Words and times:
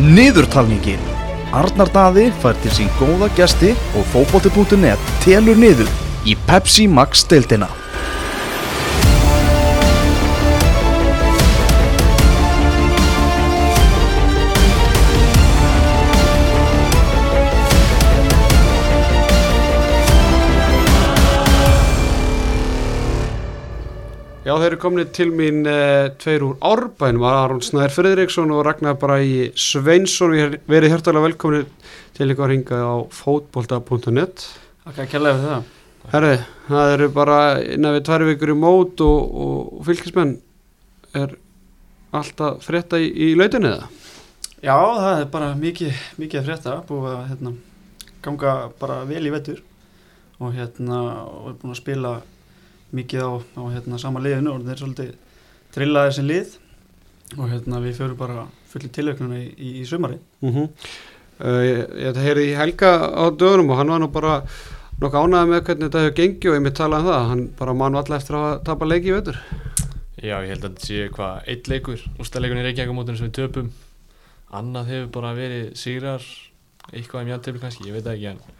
Niðurtalningin 0.00 1.00
Arnar 1.52 1.90
Daði 1.92 2.30
fær 2.40 2.56
til 2.62 2.70
sín 2.72 2.88
góða 2.96 3.28
gesti 3.36 3.74
og 3.98 4.06
fótbolti.net 4.14 5.12
telur 5.26 5.60
niður 5.60 5.90
í 6.24 6.38
Pepsi 6.48 6.86
Max 6.88 7.26
deildina. 7.28 7.68
Já, 24.50 24.56
þeir 24.58 24.72
eru 24.72 24.78
komin 24.82 25.10
til 25.14 25.28
mín 25.30 25.60
uh, 25.70 26.08
tveir 26.18 26.42
úr 26.42 26.56
Árbænum, 26.66 27.22
Aron 27.22 27.60
Snær 27.62 27.92
Friðriksson 27.94 28.50
og 28.50 28.64
Ragnar 28.66 28.96
Bræi 28.98 29.52
Sveinsson. 29.54 30.32
Við 30.34 30.40
erum 30.42 30.64
verið 30.72 30.90
hjartalega 30.90 31.22
velkomin 31.28 31.68
til 32.16 32.26
ykkur 32.32 32.46
að 32.48 32.50
ringa 32.50 32.80
á 32.82 32.94
fótbolta.net. 33.14 34.42
Takk 34.88 34.98
að 35.04 35.06
kella 35.12 35.34
fyrir 35.36 35.52
það. 35.52 35.68
Herri, 36.16 36.32
það 36.66 36.94
eru 36.96 37.08
bara 37.20 37.36
innan 37.76 37.94
við 37.94 38.02
tvær 38.08 38.24
vikur 38.26 38.50
í 38.50 38.58
mót 38.64 39.04
og, 39.06 39.38
og, 39.44 39.70
fylgismenn 39.86 40.34
er 41.22 41.38
alltaf 42.10 42.66
frétta 42.66 42.98
í, 42.98 43.06
í 43.06 43.30
lautinni 43.38 43.70
eða? 43.70 43.86
Já, 44.56 44.74
það 44.74 45.12
er 45.12 45.32
bara 45.36 45.52
mikið, 45.62 46.02
mikið 46.24 46.50
frétta, 46.50 46.74
búið 46.90 47.08
að 47.12 47.22
hérna, 47.28 47.54
ganga 48.26 48.58
bara 48.82 48.98
vel 49.14 49.22
í 49.22 49.34
vettur 49.38 49.62
og 50.42 50.58
hérna, 50.58 51.04
og 51.22 51.52
er 51.52 51.58
búin 51.62 51.78
að 51.78 51.82
spila 51.84 52.18
mikið 52.96 53.22
á, 53.22 53.30
á 53.60 53.62
hérna, 53.74 54.00
sama 54.00 54.22
liðinu 54.24 54.54
og 54.54 54.64
þeir 54.64 54.74
er 54.74 54.82
svolítið 54.82 55.14
trillaði 55.74 56.16
sem 56.16 56.28
lið 56.28 56.56
og 57.38 57.46
hérna 57.52 57.80
við 57.84 57.96
fyrir 58.00 58.18
bara 58.18 58.44
fullir 58.70 58.92
tilöknuna 58.94 59.38
í, 59.38 59.46
í, 59.54 59.70
í 59.82 59.86
sumari. 59.86 60.18
Mm 60.42 60.52
-hmm. 60.54 60.68
uh, 61.44 61.62
ég, 61.66 61.80
ég 62.06 62.20
heyrði 62.26 62.46
í 62.50 62.58
Helga 62.58 62.92
á 63.10 63.24
dögunum 63.30 63.70
og 63.70 63.78
hann 63.78 63.94
var 63.94 64.02
nú 64.02 64.10
bara 64.10 64.42
nokkuð 65.00 65.20
ánægði 65.24 65.50
með 65.50 65.64
hvernig 65.64 65.86
þetta 65.86 66.04
hefur 66.04 66.16
gengið 66.18 66.50
og 66.50 66.56
ég 66.56 66.64
mitt 66.64 66.76
talaði 66.76 67.02
um 67.02 67.12
það, 67.12 67.28
hann 67.30 67.44
bara 67.58 67.74
mann 67.74 67.94
alltaf 67.96 68.18
eftir 68.18 68.36
að 68.36 68.64
tapa 68.64 68.88
leiki 68.88 69.08
í 69.08 69.16
vettur. 69.16 69.38
Já, 70.20 70.36
ég 70.44 70.50
held 70.52 70.64
að 70.64 70.70
þetta 70.70 70.86
sé 70.86 71.08
hvað, 71.14 71.36
eitt 71.48 71.68
leikur, 71.72 72.02
úrstæðleikunni 72.20 72.64
Reykjavík-mótunum 72.66 73.16
sem 73.16 73.30
við 73.30 73.36
töpum, 73.38 73.70
annað 74.52 74.90
hefur 74.92 75.12
bara 75.14 75.30
verið 75.38 75.70
sigrar, 75.80 76.26
eitthvað 76.92 77.22
í 77.22 77.28
mjöntöflu 77.30 77.62
kannski, 77.62 77.86
ég 77.88 77.96
veit 77.96 78.04
það 78.04 78.18
ekki, 78.18 78.34
en 78.34 78.59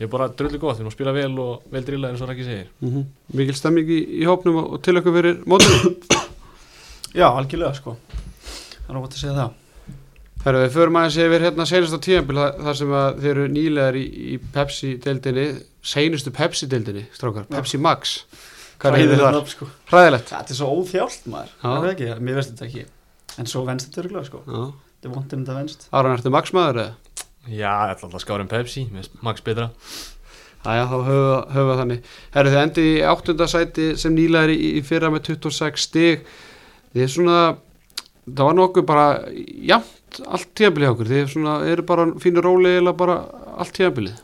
ég 0.00 0.06
er 0.06 0.12
bara 0.12 0.28
dröldu 0.28 0.58
gott, 0.58 0.76
við 0.78 0.84
erum 0.84 0.90
að 0.92 0.96
spila 0.96 1.12
vel 1.16 1.38
og 1.38 1.62
vel 1.72 1.84
drillað 1.86 2.10
eins 2.14 2.22
og 2.24 2.28
Rækki 2.30 2.44
segir. 2.44 2.68
Mm 2.80 2.90
-hmm. 2.94 3.04
Mikil 3.34 3.54
stemming 3.54 3.88
í, 3.88 4.00
í 4.20 4.24
hópnum 4.26 4.56
og, 4.56 4.72
og 4.72 4.82
til 4.82 4.96
okkur 4.98 5.12
fyrir 5.16 5.40
mótunum. 5.46 5.96
Já, 7.14 7.26
algjörlega 7.26 7.74
sko, 7.74 7.96
það 8.86 8.90
er 8.94 9.00
óvægt 9.00 9.14
að 9.16 9.20
segja 9.20 9.34
það. 9.34 9.50
Herru, 10.44 10.60
við 10.64 10.70
förum 10.72 10.96
aðeins 10.96 11.16
yfir 11.20 11.42
hérna 11.44 11.64
senast 11.68 11.92
á 11.92 12.00
tíðanbíl 12.00 12.38
þar 12.64 12.76
sem 12.78 12.92
að 12.96 13.18
þeir 13.20 13.30
eru 13.34 13.48
nýlegar 13.52 13.96
í, 13.98 14.04
í 14.32 14.38
Pepsi-deildinni, 14.54 15.46
seinustu 15.84 16.30
Pepsi-deildinni, 16.30 17.02
strákar, 17.12 17.44
Já. 17.50 17.56
Pepsi 17.58 17.78
Max. 17.78 18.24
Hvað 18.80 18.88
er 18.88 18.96
Hræðilegt 18.96 19.20
það? 19.20 19.34
nafn, 19.36 19.50
Sko. 19.52 19.68
Hræðilegt. 19.90 20.30
Þetta 20.32 20.54
er 20.54 20.56
svo 20.56 20.68
óþjált 20.78 21.26
maður, 21.28 21.50
Já. 21.60 21.68
er 21.68 21.82
það 21.82 21.90
ekki? 21.90 22.08
Mér 22.24 22.34
veist 22.40 22.54
þetta 22.54 22.66
ekki, 22.70 22.84
en 23.36 23.46
svo 23.52 23.64
venst 23.66 23.90
þetta 23.90 24.00
örgulega 24.06 24.24
sko, 24.30 24.40
Já. 24.46 24.62
þetta 24.96 25.10
er 25.10 25.14
vondum 25.18 25.44
þetta 25.44 25.58
venst. 25.58 25.88
Aron, 25.92 26.16
ertu 26.16 26.30
Max 26.32 26.52
maður 26.56 26.80
eða? 26.86 26.94
Já, 27.50 27.72
alltaf 27.90 28.20
skára 28.22 28.44
um 28.44 28.48
Pepsi, 28.50 28.86
með 28.94 29.08
Max 29.26 29.42
betra. 29.46 29.70
Æja, 30.60 30.84
þá 30.86 30.96
höfum 31.06 31.24
við- 31.24 31.54
við 31.56 31.68
það 31.70 31.78
þannig. 31.80 32.08
Herru, 32.34 32.50
þið 32.52 32.62
endið 32.62 32.88
í 32.90 32.96
áttunda 33.10 33.46
sæti 33.48 33.86
sem 33.98 34.14
nýlegar 34.14 34.50
í, 34.52 34.58
í 34.78 34.82
fyrra 34.84 35.10
með 35.10 35.22
26 35.30 35.86
stig. 35.88 36.26
Þið 36.94 37.02
er 37.06 37.12
svona, 37.14 37.38
það 38.28 38.44
var 38.50 38.54
nokkuð 38.58 38.86
bara 38.86 39.06
jafnt 39.70 40.20
allt 40.26 40.54
hjá 40.60 40.68
okkur. 40.90 41.08
Þið 41.08 41.22
er 41.22 41.30
svona, 41.32 41.54
eru 41.70 41.82
bara 41.88 42.06
fínur 42.20 42.44
róli 42.44 42.76
eða 42.78 42.92
bara 42.96 43.16
allt 43.56 43.72
tíðanbílið. 43.78 44.18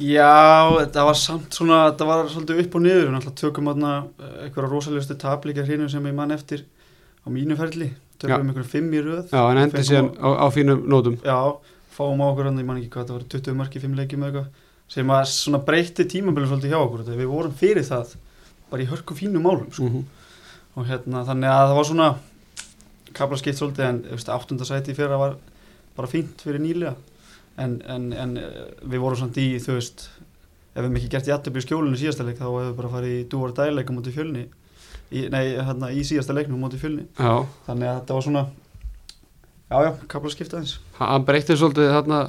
Já, 0.00 0.70
þetta 0.80 1.02
var 1.04 1.16
samt 1.18 1.52
svona, 1.52 1.80
þetta 1.90 2.06
var 2.08 2.28
svolítið 2.32 2.60
upp 2.62 2.76
og 2.78 2.84
niður, 2.86 3.02
við 3.04 3.10
náttúrulega 3.16 3.40
tökum 3.42 3.66
aðna 3.68 3.90
einhverja 4.46 4.70
rosalustu 4.70 5.16
taplíkar 5.20 5.66
hreinu 5.68 5.90
sem 5.92 6.06
ég 6.08 6.14
man 6.16 6.30
eftir 6.32 6.62
á 7.20 7.28
mínu 7.28 7.56
ferli, 7.58 7.90
tökum 8.16 8.46
einhverjum 8.48 8.70
fimm 8.70 8.94
í 8.96 9.02
röð. 9.04 9.26
Já, 9.28 9.42
en 9.50 9.60
endið 9.66 9.84
síðan 9.90 10.08
á, 10.16 10.28
á 10.40 10.46
fínum 10.54 10.86
nótum. 10.88 11.18
Já, 11.20 11.36
fáum 11.94 12.22
á 12.22 12.26
okkur 12.30 12.48
hann, 12.50 12.60
ég 12.62 12.68
man 12.68 12.80
ekki 12.80 12.92
hvað, 12.94 13.10
það 13.10 13.18
var 13.18 13.28
20 13.34 13.60
mörki, 13.60 13.82
5 13.82 13.98
leikjum 13.98 14.24
eða 14.24 14.30
eitthvað, 14.30 14.64
sem 14.90 15.12
að 15.14 15.26
svona 15.34 15.60
breytti 15.66 16.06
tímabilið 16.10 16.52
svolítið 16.52 16.74
hjá 16.74 16.80
okkur, 16.80 17.04
þetta 17.04 17.20
við 17.20 17.30
vorum 17.30 17.58
fyrir 17.60 17.86
það, 17.86 18.16
bara 18.70 18.84
í 18.84 18.88
hörku 18.90 19.16
fínu 19.18 19.42
málum, 19.42 19.68
sko. 19.74 19.90
Mm 19.90 20.08
og 20.78 20.86
hérna, 20.88 21.24
þannig 21.26 21.50
að 21.50 21.64
það 21.68 21.76
var 21.78 21.88
svona 21.88 22.08
kapla 23.16 23.38
skipt 23.40 23.58
svolítið, 23.58 23.86
en 23.88 24.34
áttundasæti 24.36 24.94
í 24.94 24.98
fyrra 24.98 25.18
var 25.20 25.36
bara 25.96 26.10
fínt 26.10 26.42
fyrir 26.44 26.62
nýlega, 26.62 26.94
en, 27.60 27.80
en, 27.90 28.08
en 28.14 28.36
eh, 28.38 28.62
við 28.86 29.02
vorum 29.02 29.18
samt 29.18 29.40
í, 29.42 29.48
þú 29.62 29.76
veist, 29.76 30.06
ef 30.70 30.78
við 30.78 30.86
hefum 30.86 30.98
ekki 31.00 31.12
gert 31.16 31.50
í 31.50 31.64
skjólinu 31.66 31.98
í 31.98 32.02
síðasta 32.04 32.26
leik, 32.26 32.38
þá 32.38 32.46
hefur 32.46 32.68
við 32.68 32.78
bara 32.78 32.92
farið 32.94 33.16
í 33.16 33.26
dúar 33.32 33.54
dæleika 33.56 33.96
mútið 33.96 34.16
fjölni, 34.20 34.46
í, 35.10 35.26
nei, 35.32 35.42
hérna, 35.58 35.90
í 35.90 36.06
síðasta 36.06 36.36
leiknum 36.36 36.62
mútið 36.62 36.84
fjölni, 36.84 37.06
Já, 37.18 37.34
þannig 37.66 37.90
að 37.90 38.00
þetta 38.00 38.18
var 38.18 38.26
svona, 38.28 38.44
já, 39.70 39.78
já, 39.86 39.90
kapla 40.10 40.34
skipt 40.34 40.54
aðeins. 40.56 40.76
hann 40.98 41.26
breytti 41.28 41.56
svolítið 41.56 41.92
þarna 41.94 42.20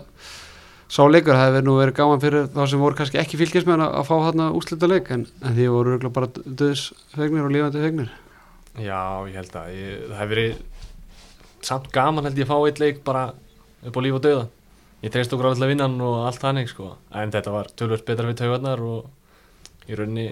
sá 0.91 1.03
leikur, 1.07 1.35
það 1.35 1.45
hefði 1.47 1.61
nú 1.67 1.77
verið 1.79 1.97
gaman 1.99 2.23
fyrir 2.23 2.49
þá 2.51 2.63
sem 2.67 2.81
voru 2.83 2.99
kannski 2.99 3.21
ekki 3.21 3.39
fylgismenn 3.39 3.85
að, 3.85 4.01
fá 4.07 4.15
þarna 4.27 4.49
úslita 4.57 4.89
leik 4.91 5.11
en, 5.15 5.27
en 5.41 5.55
því 5.55 5.69
voru 5.71 5.95
örugglega 5.95 6.17
bara 6.17 6.31
döðsfegnir 6.61 7.47
og 7.47 7.55
lífandi 7.55 7.85
fegnir 7.85 8.11
Já, 8.79 9.19
ég 9.27 9.35
held 9.35 9.55
að 9.59 9.71
ég, 9.75 10.03
það 10.07 10.19
hefur 10.21 10.31
verið 10.31 10.59
samt 11.65 11.89
gaman 11.93 12.27
held 12.27 12.39
ég 12.39 12.47
að 12.47 12.51
fá 12.53 12.67
eitt 12.69 12.79
leik 12.81 13.01
bara 13.03 13.23
upp 13.81 13.97
á 13.97 14.01
líf 14.03 14.17
og 14.17 14.23
dauða. 14.25 14.45
Ég 15.01 15.13
treyst 15.13 15.33
okkur 15.33 15.49
á 15.49 15.51
alltaf 15.51 15.71
vinnan 15.71 15.97
og 16.05 16.27
allt 16.27 16.43
þannig 16.43 16.69
sko, 16.69 16.91
en 17.17 17.33
þetta 17.33 17.53
var 17.53 17.71
tölvöld 17.73 18.05
betra 18.05 18.29
við 18.29 18.39
taugarnar 18.43 18.83
og 18.85 19.89
í 19.89 19.97
rauninni, 19.97 20.27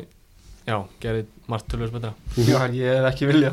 já, 0.67 0.75
gerði 1.01 1.25
margt 1.49 1.67
tölvöld 1.71 1.91
betra. 1.95 2.11
Já, 2.37 2.59
ég 2.73 2.97
hef 2.99 3.05
ekki 3.13 3.25
vilja, 3.29 3.51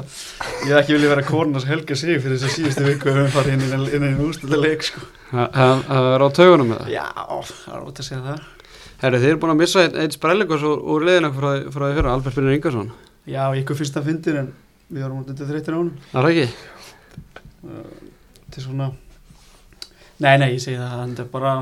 ég 0.67 0.73
hef 0.73 0.81
ekki 0.83 0.93
vilja 0.97 1.09
vera 1.15 1.23
kornas 1.23 1.65
helga 1.65 1.97
sig 1.97 2.21
fyrir 2.23 2.37
þess 2.37 2.49
að 2.51 2.55
síðustu 2.57 2.85
viku 2.87 3.09
við 3.09 3.17
höfum 3.21 3.33
farið 3.37 3.53
inn 3.55 3.65
í 3.67 3.95
inn 3.97 4.05
í 4.11 4.25
úrstölda 4.27 4.59
leik, 4.61 4.83
sko. 4.83 5.01
Það 5.31 5.49
það- 5.57 5.83
það 5.89 6.11
er 6.15 6.21
á 6.23 6.29
taugunum 6.41 6.69
með 6.73 6.79
það 6.83 6.91
Já, 6.93 7.07
það 7.53 7.75
er 7.77 7.87
út 7.87 8.01
að 8.01 8.09
segja 8.11 8.23
það. 8.27 8.41
Herri, 9.01 9.19
þið 9.19 9.29
eru 9.31 9.37
búin 9.41 9.51
að 9.55 9.61
missa 9.61 9.81
einn 9.85 9.97
ein 9.97 10.11
sprellegos 10.11 10.63
úr, 10.63 10.79
úr 10.83 11.01
liðina 11.05 11.31
frá, 11.33 11.49
frá 11.73 11.85
því 11.91 11.95
fyrra, 12.01 12.13
Albert 12.17 12.35
Brynjar 12.35 12.55
Ingarsson 12.57 12.93
Já, 13.27 13.43
ykkur 13.61 13.77
fyrst 13.77 13.97
að 13.97 14.05
fyndir 14.09 14.37
en 14.41 14.53
við 14.93 15.03
varum 15.03 15.19
út 15.21 15.29
undir 15.29 15.47
þreytir 15.47 15.75
á 15.75 15.79
honum. 15.81 15.97
Það 16.13 16.25
er 16.25 16.31
ekki? 16.31 16.47
Þetta 17.67 18.57
er 18.57 18.63
svona, 18.63 18.87
nei, 20.21 20.37
nei, 20.39 20.49
ég 20.55 20.61
segi 20.63 20.77
það, 20.79 21.09
þetta 21.11 21.23
er 21.23 21.31
bara 21.33 21.55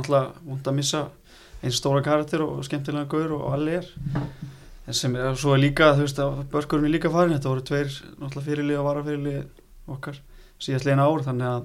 náttúrulega 4.89 4.91
og 4.91 4.91
og. 4.91 4.91
En 4.91 4.95
sem 4.95 5.17
er, 5.17 5.37
svo 5.37 5.57
líka, 5.57 5.95
þú 5.95 6.05
veist, 6.05 6.19
að 6.19 6.45
börkurinn 6.53 6.85
er 6.87 6.93
líka 6.93 7.11
farin, 7.11 7.35
þetta 7.35 7.49
voru 7.49 7.63
tveir 7.65 7.89
náttúrulega 8.21 8.45
fyrirlið 8.49 8.79
og 8.79 8.85
varafyrirlið 8.85 9.41
okkar 9.89 10.21
síðast 10.61 10.85
legin 10.85 11.01
ár, 11.01 11.23
þannig 11.25 11.47
að 11.49 11.63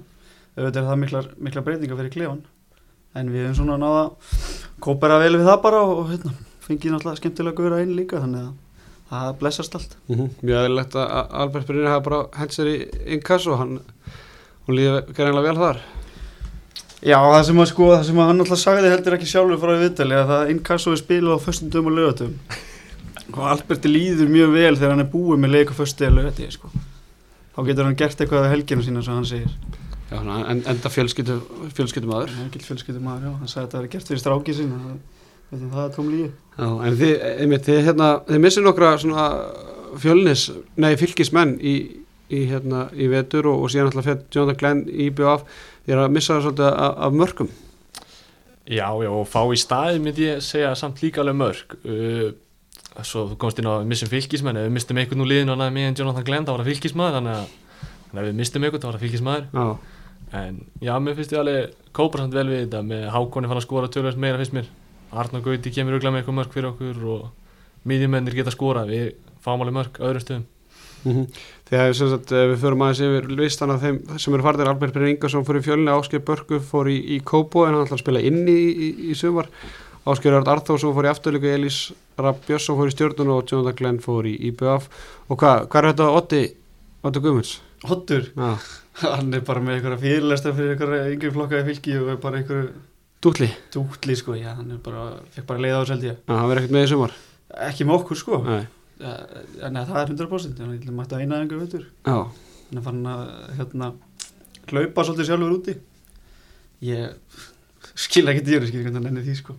auðvitað 0.56 0.82
er 0.82 0.88
það 0.88 0.98
miklar, 1.00 1.28
miklar 1.38 1.64
breytingar 1.64 2.00
fyrir 2.00 2.14
klefan. 2.14 2.42
En 3.14 3.30
við 3.30 3.44
hefum 3.44 3.54
svona 3.54 3.76
náða 3.76 4.10
kópera 4.80 5.18
vel 5.18 5.36
við 5.36 5.46
það 5.50 5.62
bara 5.62 5.82
og, 5.84 5.98
og 5.98 6.10
hérna, 6.10 6.32
fengið 6.64 6.92
náttúrulega 6.94 7.20
skemmtilega 7.20 7.70
að 7.70 7.80
einn 7.80 7.96
líka, 7.96 8.20
þannig 8.20 8.40
að 8.40 8.52
það 9.10 9.38
blessast 9.38 9.74
allt. 9.74 9.96
Mm 10.08 10.16
-hmm. 10.16 10.28
Mjög 10.42 10.58
aðeinlegt 10.58 10.94
að 10.94 11.26
Albert 11.30 11.66
Brynjar 11.66 11.90
hafa 11.90 12.04
bara 12.10 12.26
hent 12.38 12.52
sér 12.52 12.66
í 12.66 12.88
inkasso 13.06 13.56
hann, 13.56 13.80
hún 14.66 14.76
líði 14.76 15.14
greinlega 15.14 15.48
vel 15.48 15.56
þar 15.56 15.78
Já, 17.00 17.16
það 17.16 17.44
sem 17.44 17.60
að 17.60 17.66
sko, 17.66 17.96
það 17.96 18.04
sem 18.04 18.18
að 18.18 18.26
hann 18.26 18.40
alltaf 18.40 18.58
sagði 18.58 18.90
heldur 18.90 19.14
ekki 19.14 19.26
sjálfur 19.26 19.58
frá 19.58 19.78
viðtali 19.80 20.14
að 20.14 20.26
það 20.28 20.50
inkasso 20.50 20.92
er 20.92 20.96
spilað 20.96 21.36
á 21.40 21.44
föstum 21.44 21.70
dögum 21.70 21.86
og 21.86 21.96
lögatum 21.96 22.34
og 23.36 23.50
Alberti 23.50 23.90
líður 23.90 24.30
mjög 24.32 24.54
vel 24.54 24.72
þegar 24.76 24.94
hann 24.94 25.04
er 25.04 25.12
búið 25.12 25.42
með 25.42 25.54
leik 25.56 25.72
á 25.72 25.74
föstu 25.78 26.06
eða 26.06 26.16
lögati 26.18 26.48
sko. 26.54 26.70
þá 27.54 27.60
getur 27.68 27.86
hann 27.88 27.98
gert 27.98 28.20
eitthvað 28.20 28.48
á 28.48 28.52
helginu 28.52 28.84
sína 28.86 29.02
sem 29.04 29.14
hann 29.14 29.28
segir. 29.28 29.54
Já, 30.10 30.18
hann 30.18 30.30
en, 30.50 30.62
enda 30.66 30.90
fjölskyldu, 30.90 31.38
fjölskyldum 31.76 32.12
aður 32.16 32.34
hann 32.34 32.48
er 32.48 32.50
ekki 32.50 32.66
fjölskyldum 32.66 33.04
maður, 33.06 33.28
já, 33.28 33.34
hann 33.38 33.50
sagði 33.50 33.60
að 33.60 33.66
þetta 33.68 33.80
verið 33.80 33.92
gert 33.94 34.10
fyrir 34.10 34.22
stráki 34.24 34.54
sína 34.58 34.78
það, 34.82 34.96
það 35.60 35.82
er 35.84 35.92
tóm 35.94 36.08
lígi 36.10 36.28
Já, 36.56 36.66
en 36.66 36.96
þið, 36.98 37.12
einmitt, 37.44 37.66
þið, 37.68 37.80
hérna, 37.86 38.08
þið 38.26 38.42
missir 38.42 38.66
nokkra 38.66 38.90
svona 38.98 39.26
fjölnis, 40.02 40.44
nei, 40.82 40.90
fylgismenn 40.98 41.56
í, 41.62 41.74
í, 42.26 42.42
hérna, 42.50 42.84
í 42.90 43.06
vetur 43.12 43.52
og, 43.52 43.62
og 43.62 43.70
síðan 43.70 43.92
alltaf 43.92 44.08
fyrir 44.08 44.24
Jonathan 44.34 44.60
Glenn 44.64 44.82
í 44.90 45.10
BF 45.14 45.46
þið 45.86 45.94
er 45.94 46.02
að 46.02 46.14
missa 46.16 46.36
það 46.36 46.46
svolítið 46.48 46.70
af, 46.72 46.98
af 47.06 47.18
mörgum 47.22 47.54
Já, 48.70 48.86
já, 49.02 49.10
og 49.10 49.26
fá 49.30 49.40
í 49.50 49.58
staði 49.58 50.02
myndi 50.02 50.26
ég 50.26 50.42
segja 50.46 50.74
samt 50.78 51.00
líka 51.02 51.22
alveg 51.22 51.38
mörg 51.38 51.78
uh, 51.86 52.30
Svo 53.06 53.24
komst 53.40 53.58
inn 53.60 53.68
á 53.68 53.72
að 53.72 53.82
við 53.84 53.90
missum 53.92 54.10
fylgismenn 54.10 54.60
við 54.60 54.74
mistum 54.74 55.00
einhvern 55.00 55.24
úr 55.24 55.30
liðinu 55.30 55.54
og 55.54 55.60
næði 55.60 55.74
mig 55.76 55.88
en 55.88 55.96
Jonathan 56.00 56.26
Glenn 56.26 56.46
þá 56.46 56.52
var 56.52 56.62
það 56.62 56.70
fylgismæður 56.70 57.16
Þannig 57.18 57.38
að, 57.38 57.56
að 58.14 58.28
við 58.28 58.38
mistum 58.40 58.66
einhvern 58.66 58.82
þá 58.82 58.88
var 58.90 58.98
það 58.98 59.04
fylgismæður 59.06 59.48
En 60.30 60.60
já, 60.78 60.92
mér 61.02 61.16
finnst 61.18 61.32
ég 61.34 61.40
alveg 61.40 61.72
kópar 61.96 62.22
samt 62.22 62.36
vel 62.38 62.46
við 62.52 62.60
þetta 62.64 62.84
Með 62.86 63.08
Hákonni 63.10 63.50
fann 63.50 63.58
að 63.58 63.66
skora 63.66 63.90
tölvöld 63.90 64.20
meira 64.22 64.38
finnst 64.38 64.54
mér. 64.54 64.68
Arnar 65.10 65.42
Gauti 65.42 65.72
kemur 65.74 65.96
auðvitað 65.96 66.14
með 66.14 66.20
eitthvað 66.20 66.38
mörg 66.38 66.54
fyrir 66.54 66.70
okkur 66.70 67.00
Og 67.16 67.88
miðjumennir 67.90 68.36
geta 68.38 68.54
skora 68.54 68.84
Við 68.86 69.08
fáum 69.42 69.64
alveg 69.64 69.74
mörg 69.74 69.98
öðrum 69.98 70.22
stöðum. 70.22 70.46
Þegar 71.70 71.94
sem 71.96 72.10
sagt, 72.10 72.32
eh, 72.32 72.46
við 72.50 72.58
förum 72.60 72.82
aðeins 72.84 73.00
yfir 73.06 73.28
listan 73.38 73.70
af 73.72 73.80
þeim 73.80 74.00
sem 74.20 74.34
eru 74.34 74.44
farnir 74.44 74.68
Albert 74.68 74.92
Brynn 74.92 75.14
Ingarsson 75.14 75.46
fór 75.48 75.56
í 75.56 75.62
fjölni, 75.64 75.88
Ásker 75.88 76.20
Börgu 76.20 76.60
fór 76.60 76.90
í, 76.92 76.98
í 77.16 77.20
Kóbo 77.24 77.64
en 77.64 77.74
hann 77.74 77.86
ætlar 77.86 77.96
að 77.96 78.02
spila 78.02 78.20
inni 78.20 78.52
í, 78.52 78.68
í, 78.70 78.88
í 79.10 79.16
sumar 79.16 79.48
Ásker 80.08 80.32
Örd 80.38 80.48
Arþórsson 80.48 80.94
fór 80.96 81.06
í 81.08 81.10
afturlíku 81.10 81.48
Elís 81.50 81.80
Rapp 82.20 82.44
Björnsson 82.46 82.78
fór 82.78 82.88
í 82.88 82.94
stjórnun 82.94 83.32
og 83.34 83.42
Jonathan 83.50 83.76
Glenn 83.76 83.98
fór 84.00 84.28
í 84.30 84.32
IBF 84.48 84.86
og 85.28 85.36
hvað, 85.40 85.66
hvað 85.72 85.80
er 85.82 85.88
þetta 85.90 86.06
Otti, 86.16 86.40
Otti 87.04 87.22
Guðmunds? 87.24 87.52
Hottur, 87.88 88.26
Já, 88.36 88.54
hann 89.16 89.34
er 89.36 89.44
bara 89.44 89.60
með 89.64 89.78
einhverja 89.78 90.00
fyrirlesta 90.02 90.52
fyrir 90.56 90.74
einhverja 90.74 91.12
yngri 91.14 91.32
flokkaði 91.36 91.66
fylki 91.70 91.94
og 92.00 92.10
er 92.14 92.18
bara 92.22 92.40
einhverju 92.40 92.70
Dútli, 93.20 93.50
dútli 93.72 94.14
sko, 94.16 94.32
já, 94.40 94.54
hann 94.56 94.70
er 94.72 94.78
bara, 94.80 95.02
fekk 95.34 95.44
bara 95.50 95.60
leið 95.60 95.74
á 95.76 95.80
þessu 95.82 95.92
held 95.92 96.04
ég. 96.08 96.20
Já, 96.24 96.32
hann 96.38 96.46
verður 96.48 96.62
ekkert 96.62 96.72
með 96.78 96.84
í 96.86 96.90
sumar 96.94 97.16
Ekki 97.68 97.84
með 97.88 97.96
okkur 97.98 98.20
sko, 98.20 98.38
Nei. 98.46 98.62
ja, 99.02 99.10
en 99.68 99.76
það 99.80 99.98
er 100.00 100.12
100%, 100.14 100.62
hann 100.64 100.76
er 100.78 100.94
mætti 100.96 101.16
að 101.18 101.24
eina 101.26 101.40
einhverju 101.42 101.64
veitur. 101.66 101.84
Já, 102.08 102.16
Hann 102.70 102.80
er 102.80 102.84
farin 102.86 103.08
að, 103.10 103.22
hérna, 103.58 103.90
hlaupa 104.70 105.04
svolítið 105.04 105.26
sjálfur 105.28 105.54
úti. 105.58 105.74
Ég 106.86 107.42
skil 107.94 108.28
ekki 108.30 108.44
dýri, 108.46 108.68
skil 108.68 108.80
ekki 108.80 108.86
hvernig 108.88 109.00
hann 109.00 109.10
ennir 109.10 109.26
því 109.26 109.36
sko. 109.40 109.56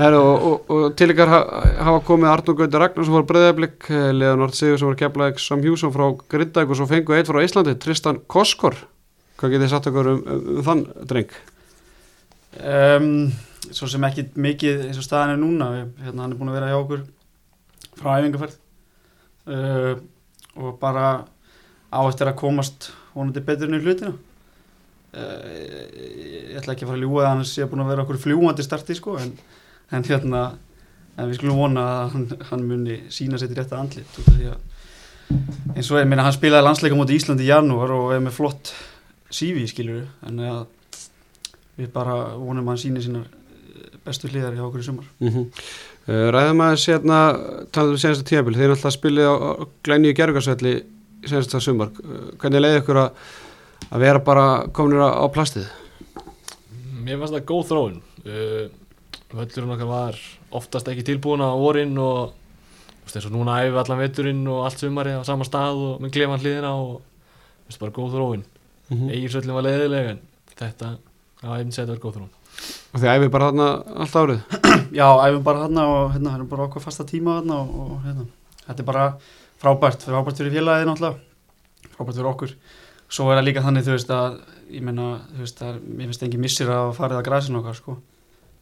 Heru, 0.00 0.18
og, 0.18 0.46
og, 0.46 0.70
og 0.74 0.94
til 0.98 1.12
ykkar 1.12 1.30
ha- 1.30 1.44
hafa 1.86 2.00
komið 2.08 2.32
Arnur 2.32 2.56
Gauti 2.58 2.80
Ragnarsson 2.82 3.14
fór 3.14 3.26
Breiðablik 3.28 3.86
Leonard 4.16 4.56
Sigur 4.58 4.80
sem 4.80 4.90
var 4.90 4.98
keflaðið 4.98 5.38
Sam 5.44 5.62
Hjússon 5.62 5.92
frá 5.94 6.08
Grindag 6.32 6.72
og 6.72 6.78
svo 6.80 6.88
fengu 6.90 7.14
eitt 7.14 7.30
frá 7.30 7.38
Íslandi 7.44 7.76
Tristan 7.78 8.18
Koskor. 8.26 8.74
Hvað 9.38 9.54
getið 9.54 9.64
þið 9.68 9.72
sagt 9.72 9.88
okkur 9.92 10.10
um, 10.10 10.18
um, 10.26 10.48
um 10.56 10.64
þann 10.66 10.82
dreng? 11.12 11.36
Um, 12.58 13.06
svo 13.70 13.86
sem 13.92 14.04
ekki 14.08 14.26
mikið 14.34 14.88
eins 14.88 14.98
og 14.98 15.06
staðan 15.06 15.36
er 15.36 15.40
núna, 15.44 15.68
við, 15.76 15.92
hérna, 16.08 16.24
hann 16.24 16.34
er 16.34 16.40
búin 16.40 16.50
að 16.50 16.58
vera 16.58 16.72
hjá 16.72 16.78
okkur 16.80 17.04
frá 18.00 18.10
æfingarferð 18.18 18.56
uh, 19.54 19.94
og 20.58 20.74
bara 20.82 21.04
á 21.94 22.00
eftir 22.02 22.28
að 22.30 22.40
komast 22.42 22.90
vonandi 23.14 23.42
betur 23.46 23.70
inn 23.70 23.78
í 23.78 23.84
hlutina. 23.84 24.16
Uh, 25.10 25.86
ég 26.50 26.58
ætla 26.60 26.76
ekki 26.76 26.86
að 26.86 26.92
fara 26.92 26.98
að 27.00 27.04
ljúga 27.04 27.22
að 27.24 27.32
hann 27.32 27.46
sé 27.50 27.66
búin 27.66 27.82
að 27.82 27.88
vera 27.90 28.02
okkur 28.04 28.20
fljúandi 28.22 28.62
starti 28.62 28.94
sko, 28.94 29.16
en, 29.18 29.32
en 29.90 30.04
hérna, 30.06 30.42
en 31.16 31.30
við 31.30 31.40
skulum 31.40 31.58
vona 31.58 31.86
að 31.96 32.12
hann, 32.12 32.26
hann 32.52 32.62
muni 32.68 33.00
sína 33.10 33.40
sér 33.40 33.50
til 33.50 33.64
andlit 33.74 34.20
því 34.20 34.52
að 34.52 34.60
eins 35.74 35.90
og 35.90 35.98
ég 36.00 36.08
meina 36.10 36.26
hann 36.26 36.34
spilaði 36.34 36.66
landsleika 36.66 36.98
mútið 36.98 37.18
Íslandi 37.18 37.46
í 37.46 37.50
janúar 37.50 37.90
og 37.94 38.14
er 38.14 38.22
með 38.22 38.36
flott 38.38 38.72
sífi 39.30 39.66
skilur 39.70 40.06
en 40.26 40.40
að 40.46 40.62
við 41.80 41.92
bara 41.94 42.16
vonum 42.36 42.66
að 42.66 42.72
hann 42.74 42.82
síni 42.82 43.02
sínar 43.04 43.26
eh, 43.26 43.98
bestu 44.06 44.30
hliðar 44.30 44.56
hjá 44.56 44.64
okkur 44.66 44.82
í 44.82 44.86
sumar. 44.86 45.10
Mm 45.20 45.34
-hmm. 45.34 45.66
Ræðum 46.34 46.64
að 46.64 46.78
sérna 46.82 47.18
talaðu 47.70 47.94
um 47.94 48.02
senasta 48.02 48.26
tíabil, 48.26 48.56
þeir 48.56 48.72
náttúrulega 48.72 48.96
spilið 48.96 49.30
á, 49.30 49.34
á 49.34 49.52
glænju 49.86 50.14
gergarsvelli 50.18 50.74
senasta 51.26 51.60
sumar, 51.60 51.92
uh, 52.02 52.32
hvernig 52.40 52.64
leiði 52.64 52.80
ykkur 52.80 52.98
að 53.04 53.10
að 53.88 54.04
vera 54.04 54.20
bara 54.24 54.46
kominir 54.76 55.02
á, 55.02 55.10
á 55.22 55.26
plastið? 55.32 55.70
Mér 57.00 57.20
fannst 57.20 57.36
það 57.38 57.48
góð 57.48 57.64
þróun. 57.70 57.98
Uh, 58.26 58.66
Völlurinn 59.30 59.74
okkar 59.76 59.86
var 59.86 60.16
oftast 60.58 60.88
ekki 60.90 61.06
tilbúin 61.06 61.42
á 61.42 61.54
vorin 61.54 61.94
og 62.02 62.34
eins 63.10 63.26
og 63.26 63.34
núna 63.34 63.60
æfi 63.64 63.78
allan 63.78 63.98
veturinn 63.98 64.42
og 64.50 64.64
allt 64.66 64.82
sumari 64.82 65.14
á 65.18 65.22
sama 65.26 65.46
stað 65.46 65.78
og 65.78 66.02
með 66.02 66.12
klefan 66.14 66.42
hliðina 66.42 66.72
og 66.78 67.00
þú 67.00 67.70
veist, 67.70 67.80
bara 67.80 67.94
góð 67.96 68.12
þróun. 68.14 68.44
Mm 68.90 68.98
-hmm. 68.98 69.10
Egilsvöllin 69.14 69.54
var 69.54 69.62
leiðilega 69.62 70.10
en 70.10 70.20
þetta, 70.58 70.96
myndi 71.42 71.74
segja 71.74 71.86
þetta 71.86 71.96
var 71.96 72.04
góð 72.04 72.14
þróun. 72.16 72.30
Og 72.92 73.00
þið 73.00 73.12
æfið 73.14 73.30
bara 73.30 73.46
þarna 73.50 73.68
allt 74.02 74.16
árið? 74.16 74.40
Já, 74.98 75.06
æfum 75.26 75.42
bara 75.42 75.62
hérna 75.64 75.86
og 75.86 76.12
hérna 76.14 76.34
erum 76.34 76.48
bara 76.48 76.62
okkur 76.62 76.82
fasta 76.82 77.04
tíma 77.04 77.38
hérna 77.38 77.54
og, 77.54 77.68
og 77.80 77.98
hérna. 78.04 78.26
Þetta 78.66 78.82
er 78.82 78.86
bara 78.86 79.04
frábært, 79.62 80.02
frábært 80.02 80.36
fyrir 80.36 80.52
félagið 80.52 80.86
náttúrulega. 80.86 81.16
Frábært 81.96 82.16
fyrir 82.16 82.30
okkur 82.32 82.50
svo 83.10 83.28
er 83.30 83.40
það 83.40 83.46
líka 83.48 83.66
þannig, 83.66 83.86
þú 83.86 83.96
veist 83.96 84.14
að 84.14 84.40
ég 84.70 84.86
meina, 84.86 85.10
þú 85.34 85.44
veist 85.44 85.62
að 85.66 85.82
mér 85.84 86.10
finnst 86.10 86.24
engin 86.26 86.44
missir 86.44 86.72
að 86.72 86.94
farið 86.98 87.20
að 87.20 87.26
græsinu 87.28 87.60
okkar, 87.60 87.78
sko. 87.78 87.96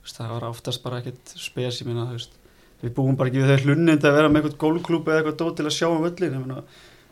Veist, 0.03 0.17
það 0.17 0.35
var 0.35 0.47
oftast 0.49 0.85
bara 0.85 1.01
ekkert 1.03 1.35
spes, 1.37 1.81
ég 1.83 1.89
meina, 1.91 2.07
þú 2.09 2.17
veist 2.17 2.39
við 2.83 2.95
búum 2.95 3.17
bara 3.19 3.31
ekki 3.31 3.43
við 3.43 3.51
þau 3.51 3.67
hlunnind 3.67 4.07
að 4.07 4.17
vera 4.19 4.31
með 4.31 4.45
eitthvað 4.45 4.61
gólklúb 4.63 5.09
eða 5.09 5.23
eitthvað 5.23 5.39
dót 5.41 5.57
til 5.59 5.67
að 5.67 5.75
sjá 5.75 5.89
um 5.89 6.05
völlin 6.05 6.37
ég 6.37 6.45
meina, 6.45 6.63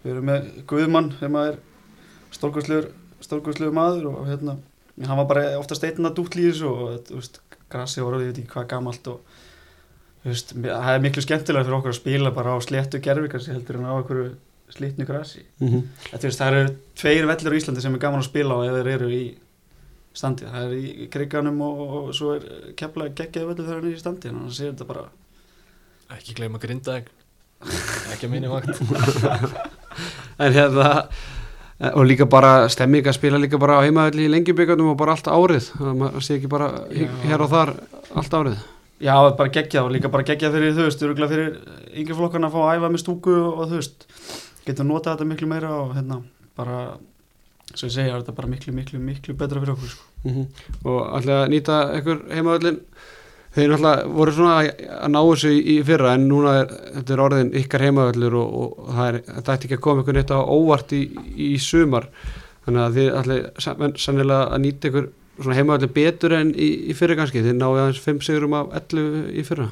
við 0.05 0.13
erum 0.13 0.29
með 0.31 0.47
Guðmann 0.71 1.11
sem 1.19 1.39
er 1.41 1.59
stórkvæslegur 2.37 2.87
stórkvæslegur 3.25 3.75
maður 3.75 4.07
og 4.13 4.21
hérna 4.31 4.57
hann 5.03 5.21
var 5.21 5.29
bara 5.29 5.45
oftast 5.59 5.85
einn 5.89 6.07
að 6.07 6.21
dútli 6.21 6.47
í 6.47 6.53
þessu 6.53 6.71
og 6.71 7.01
þú 7.09 7.19
veist, 7.19 7.41
grassi 7.73 8.05
voru, 8.05 8.23
ég 8.23 8.31
veit 8.31 8.41
ekki 8.45 8.55
hvað 8.55 8.69
gamalt 8.71 9.11
og 9.11 9.39
þú 10.23 10.31
veist, 10.31 10.55
það 10.55 10.93
er 10.93 11.03
miklu 11.05 11.25
skemmtilega 11.27 11.67
fyrir 11.67 11.79
okkur 11.81 11.95
að 11.95 11.99
spila 11.99 12.35
bara 12.39 12.55
á 12.55 12.59
sléttu 12.63 13.03
gerfikarsi 13.03 13.55
heldur 13.57 13.81
en 13.81 13.91
á 13.91 13.95
einhverju 13.97 14.29
slítnu 14.75 15.07
grassi 15.07 15.45
mm 15.61 15.69
-hmm. 15.69 15.83
Þú 16.13 16.23
veist, 16.23 16.41
það 16.41 16.53
eru 16.53 16.77
tveir 16.95 17.27
vellir 17.27 17.53
á 17.53 17.59
Íslandi 17.59 17.81
sem 17.81 17.95
er 17.95 17.99
gaman 17.99 18.21
að 18.21 18.31
spila 18.31 18.55
á 18.55 18.59
ef 18.67 18.73
þeir 18.73 18.95
eru 18.95 19.11
í 19.11 19.35
standi. 20.17 20.45
Það 20.45 20.65
er 20.65 20.73
í 20.73 21.09
kriganum 21.13 21.61
og, 21.61 21.81
og 21.81 22.15
svo 22.15 22.35
er 22.35 22.43
kepla 22.77 23.09
geggjaði 23.09 23.47
vellir 23.47 23.67
þegar 23.67 23.81
hann 23.81 23.91
er 23.91 23.97
í 23.97 24.01
standi 24.01 24.29
þannig 24.29 24.43
að 24.43 24.49
það 24.49 24.59
sér 24.59 24.73
þetta 24.73 24.85
bara 24.85 25.09
Ekki 26.17 26.35
gleyma 26.35 26.59
grindaðeg 26.59 27.09
ekki 28.13 28.29
að 28.29 28.31
minni 28.31 28.51
vakt. 28.51 28.71
En 30.37 30.53
hérna 30.53 31.09
eh, 31.81 31.93
og 31.95 32.05
líka 32.05 32.27
bara 32.29 32.69
stemming 32.69 33.07
að 33.09 33.17
spila 33.17 33.41
líka 33.41 33.59
bara 33.59 33.79
á 33.81 33.85
heimaðalli 33.87 34.27
í 34.27 34.33
lengjubíkarnum 34.35 34.93
og 34.93 34.99
bara 35.01 35.15
allt 35.17 35.31
árið. 35.31 35.71
Þannig 35.73 35.93
að 35.93 36.01
maður 36.03 36.27
sé 36.27 36.37
ekki 36.37 36.51
bara 36.53 36.67
Já. 36.93 37.07
hér 37.25 37.45
og 37.47 37.53
þar 37.55 37.73
allt 38.13 38.37
árið. 38.37 38.59
Já, 38.97 39.13
það 39.13 39.31
er 39.31 39.39
bara 39.39 39.55
geggjað 39.57 39.87
og 39.87 39.95
líka 39.95 40.11
bara 40.13 40.27
geggjað 40.29 40.55
fyrir 40.57 40.77
þú 40.77 40.85
veist, 40.87 41.03
örgulega 41.05 41.33
fyrir 41.33 41.57
yngri 42.01 42.17
flokkarna 42.17 42.51
að 42.51 42.55
fá 42.55 42.61
að 42.63 42.77
æfa 42.77 42.93
með 42.93 43.03
stúku 43.03 43.35
og 43.41 43.65
þú 43.65 43.81
veist, 43.81 44.07
getur 44.67 44.89
notað 44.89 45.17
þetta 45.17 45.29
miklu 45.33 45.51
meira 45.51 45.75
og 45.81 45.93
hérna 45.97 46.21
bara, 46.57 46.81
svo 47.73 47.89
ég 47.89 47.95
segja, 47.95 48.17
þetta 48.19 48.33
er 48.33 48.39
bara 48.41 48.53
miklu, 48.53 48.75
miklu, 48.77 49.03
miklu 49.03 49.37
betra 49.39 49.63
fyrir 49.63 49.77
okkur, 49.77 49.93
sko. 49.93 50.09
mm 50.27 50.47
og 50.87 51.03
alltaf 51.19 51.43
að 51.43 51.53
nýta 51.53 51.83
einhver 51.95 52.25
heimaðallin 52.33 52.81
þeir 53.57 53.71
náttúrulega 53.73 54.09
voru 54.13 54.33
svona 54.37 54.57
að 54.61 55.13
ná 55.13 55.21
þessu 55.21 55.53
í, 55.55 55.61
í 55.73 55.77
fyrra 55.87 56.15
en 56.17 56.27
núna 56.29 56.57
er 56.61 56.73
þetta 56.99 57.15
er 57.15 57.23
orðin 57.25 57.53
ykkar 57.63 57.85
heimaðallur 57.87 58.37
og, 58.37 58.57
og 58.63 58.91
það 58.97 59.09
er, 59.11 59.21
þetta 59.31 59.55
ætti 59.55 59.69
ekki 59.69 59.79
að 59.79 59.85
koma 59.87 60.03
einhvern 60.03 60.21
eitt 60.21 60.35
á 60.37 60.41
óvart 60.45 60.93
í, 60.97 61.03
í 61.47 61.53
sumar. 61.63 62.11
Þannig 62.67 62.83
að 62.83 62.99
þið 62.99 63.09
allir 63.21 63.47
sannilega 64.03 64.41
að 64.51 64.63
nýta 64.65 64.91
einhver 64.91 65.09
svona 65.39 65.57
heimaðallin 65.57 65.95
betur 65.97 66.37
en 66.37 66.53
í, 66.53 66.69
í 66.91 66.97
fyrra 66.99 67.17
kannski? 67.17 67.45
Þið 67.45 67.57
náðu 67.57 67.83
aðeins 67.83 68.03
5 68.05 68.23
sigurum 68.29 68.59
af 68.61 68.77
11 68.83 69.27
í 69.33 69.47
fyrra? 69.47 69.71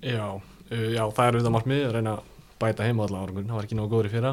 Já, 0.00 0.26
uh, 0.38 0.88
já, 0.94 1.02
það 1.04 1.24
er 1.26 1.38
auðvitað 1.38 1.56
markmið 1.58 1.86
að 1.86 1.96
reyna 1.98 2.16
að 2.16 2.29
bæta 2.60 2.86
heima 2.86 3.06
allavega 3.06 3.26
árangur 3.26 3.48
það 3.48 3.58
var 3.58 3.68
ekki 3.68 3.80
nógu 3.80 3.92
góður 3.94 4.10
í 4.10 4.14
fyrra 4.14 4.32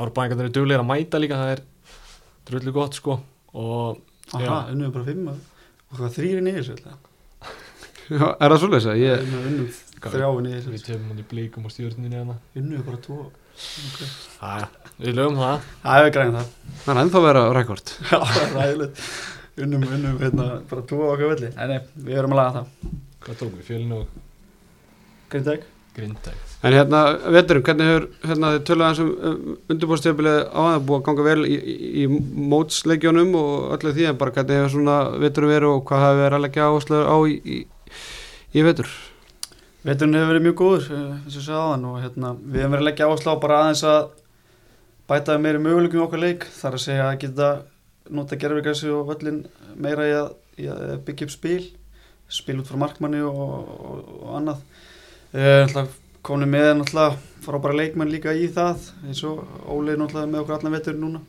árbæðingarnir 0.00 0.48
eru 0.48 0.54
duglegir 0.56 0.82
að 0.84 0.90
mæta 0.90 1.20
líka 1.20 1.40
það 1.40 1.52
er 1.56 1.62
drullu 2.50 2.74
gott 2.76 2.98
sko 2.98 3.20
og 3.54 4.00
Aha, 4.30 4.58
unnum 4.70 4.86
við 4.86 4.94
bara 4.94 5.08
fimm 5.08 5.30
og 5.30 5.98
hvað 5.98 6.18
þrýri 6.18 6.42
niður 6.46 6.74
er 8.10 8.50
það 8.50 8.58
svolítið 8.62 8.76
þess 8.76 8.90
að 8.90 9.00
ég 9.00 9.24
Unnum 9.40 9.70
þrjáu 10.08 10.40
niður 10.44 10.70
við 10.72 10.80
sér, 10.80 10.86
töfum 10.86 11.10
hann 11.10 11.20
í 11.20 11.26
blíkum 11.30 11.66
og 11.68 11.74
stjórninni 11.74 12.16
hérna 12.16 12.36
unnum 12.56 12.78
við 12.78 12.86
bara 12.86 13.00
tvo. 13.04 13.18
Okay. 13.90 14.08
Æja, 14.40 14.68
við 14.96 15.18
lögum 15.18 15.40
það 15.40 15.66
Það 15.82 16.04
er 16.06 16.14
græn 16.14 16.36
það. 16.38 16.54
Það 16.84 16.92
er 16.94 17.00
ennþá 17.02 17.22
verið 17.26 17.48
að 17.48 17.52
rekord 17.58 17.92
það. 18.10 19.12
Unnum, 19.60 19.84
unnum, 19.84 20.16
hérna, 20.22 20.48
bara 20.70 20.86
tvo 20.88 21.02
á 21.04 21.12
okkur 21.12 21.34
velli. 21.34 21.52
Nei, 21.58 21.66
nei, 21.74 22.06
við 22.06 22.22
erum 22.22 22.36
að 22.36 22.40
laga 22.40 22.54
það. 22.56 22.96
Hvað 23.26 23.40
tókum 23.42 23.58
við? 23.58 23.66
Fjölin 23.68 23.96
og 23.98 24.16
Grindæk. 25.30 25.68
Grindæk 25.96 26.50
En 26.60 26.74
hérna, 26.76 26.98
veturum, 27.32 27.62
hvernig 27.64 27.86
hefur 27.88 28.06
hérna, 28.28 28.48
þið 28.52 28.64
töluðu 28.68 28.84
aðeins 28.84 28.98
um 29.00 29.52
undirbúrstöfbilið 29.72 30.40
á 30.52 30.60
að 30.60 30.82
búið 30.90 30.98
að 30.98 31.04
ganga 31.06 31.22
vel 31.24 31.44
í, 31.48 31.54
í, 31.56 31.76
í 32.02 32.18
mótsleikjónum 32.52 33.30
og 33.40 33.70
öllu 33.78 33.92
því 33.96 34.08
en 34.10 34.18
bara 34.20 34.34
hvernig 34.34 34.58
hefur 34.58 34.74
svona 34.74 34.96
veturum 35.22 35.52
verið 35.54 35.70
og 35.70 35.80
hvað 35.88 36.04
hefur 36.04 36.20
verið 36.20 36.36
að 36.36 36.44
leggja 36.44 36.66
áherslu 36.68 37.00
á 37.00 37.16
í, 37.24 37.38
í, 37.40 37.56
í 38.52 38.64
vetur? 38.66 38.92
Veturinn 39.88 40.18
hefur 40.18 40.32
verið 40.34 40.44
mjög 40.44 40.58
góður, 40.60 40.90
eh, 40.98 41.06
eins 41.16 41.32
og 41.32 41.40
ég 41.40 41.46
sagði 41.46 41.62
áðan 41.64 41.88
og 41.88 41.96
hérna, 42.04 42.34
við 42.44 42.60
hefum 42.60 42.76
verið 42.76 42.84
að 42.84 42.88
leggja 42.90 43.08
áherslu 43.08 43.32
á 43.32 43.42
bara 43.46 43.62
aðeins 43.62 43.84
að 43.88 44.00
bæta 45.08 45.38
við 45.38 45.44
meiri 45.46 45.64
möguleikum 45.64 46.02
í 46.02 46.04
okkar 46.04 46.24
leik, 46.26 46.46
þar 46.60 46.76
að 46.76 46.84
segja 46.84 47.08
að 47.08 47.18
geta 47.24 47.50
nota 48.20 48.36
gerðurgræsi 48.36 48.92
og 48.92 49.08
völlin 49.08 49.40
meira 49.80 50.04
í 50.04 50.12
að, 50.18 50.30
í 50.60 50.68
að 50.68 50.94
byggja 51.08 51.30
upp 51.30 51.34
spil, 51.38 51.62
spil 52.28 52.60
út 52.60 52.68
frá 52.68 52.76
markmanni 52.84 53.24
og, 53.24 53.40
og, 53.40 54.14
og 54.20 54.36
annað. 54.42 54.60
Uh, 55.30 55.86
Konum 56.26 56.50
með 56.52 56.74
náttúrulega 56.76 57.16
frábæra 57.40 57.76
leikmenn 57.78 58.10
líka 58.12 58.34
í 58.36 58.48
það, 58.52 58.90
eins 59.08 59.22
og 59.24 59.44
Óli 59.70 59.94
er 59.94 60.00
náttúrulega 60.00 60.28
með 60.28 60.42
okkur 60.42 60.56
allan 60.58 60.74
veturinn 60.76 61.04
núna. 61.06 61.20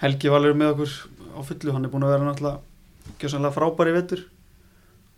Helgi 0.00 0.32
Valur 0.32 0.50
er 0.50 0.58
með 0.58 0.72
okkur 0.72 0.94
á 1.36 1.40
fullu, 1.46 1.74
hann 1.76 1.86
er 1.86 1.92
búin 1.92 2.06
að 2.06 2.14
vera 2.16 2.26
náttúrulega 2.30 3.52
frábæri 3.54 3.92
í 3.92 3.96
vetur 3.96 4.24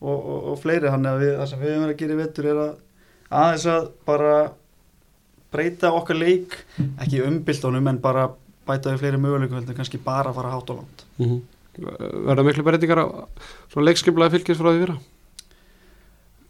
og, 0.00 0.18
og, 0.18 0.38
og 0.52 0.58
fleiri 0.62 0.92
þannig 0.92 1.10
að 1.10 1.22
við, 1.22 1.34
það 1.38 1.50
sem 1.50 1.62
við 1.62 1.70
höfum 1.72 1.84
verið 1.84 1.94
að 1.94 2.00
gera 2.02 2.16
í 2.16 2.20
vetur 2.22 2.48
er 2.48 2.62
að 2.62 2.72
aðeins 3.40 3.66
að 3.72 3.90
bara 4.08 4.34
breyta 5.52 5.92
okkar 5.96 6.18
leik 6.18 6.58
ekki 7.02 7.22
umbylt 7.24 7.68
honum 7.68 7.92
en 7.92 8.00
bara 8.02 8.28
bæta 8.68 8.92
við 8.92 9.04
fleiri 9.04 9.22
möguleikum 9.22 9.58
heldur 9.58 9.78
kannski 9.78 10.00
bara 10.04 10.32
að 10.32 10.40
fara 10.40 10.52
hátt 10.54 10.74
og 10.74 10.82
langt 10.82 11.06
mm 11.18 11.26
-hmm. 11.26 11.46
Verða 11.78 12.42
miklu 12.42 12.64
breytingar 12.66 12.98
á 12.98 13.06
svona 13.70 13.86
leikskiplaði 13.86 14.34
fylgis 14.34 14.58
frá 14.58 14.72
því 14.74 14.86
Eh, 14.86 14.96
veist, 14.96 15.17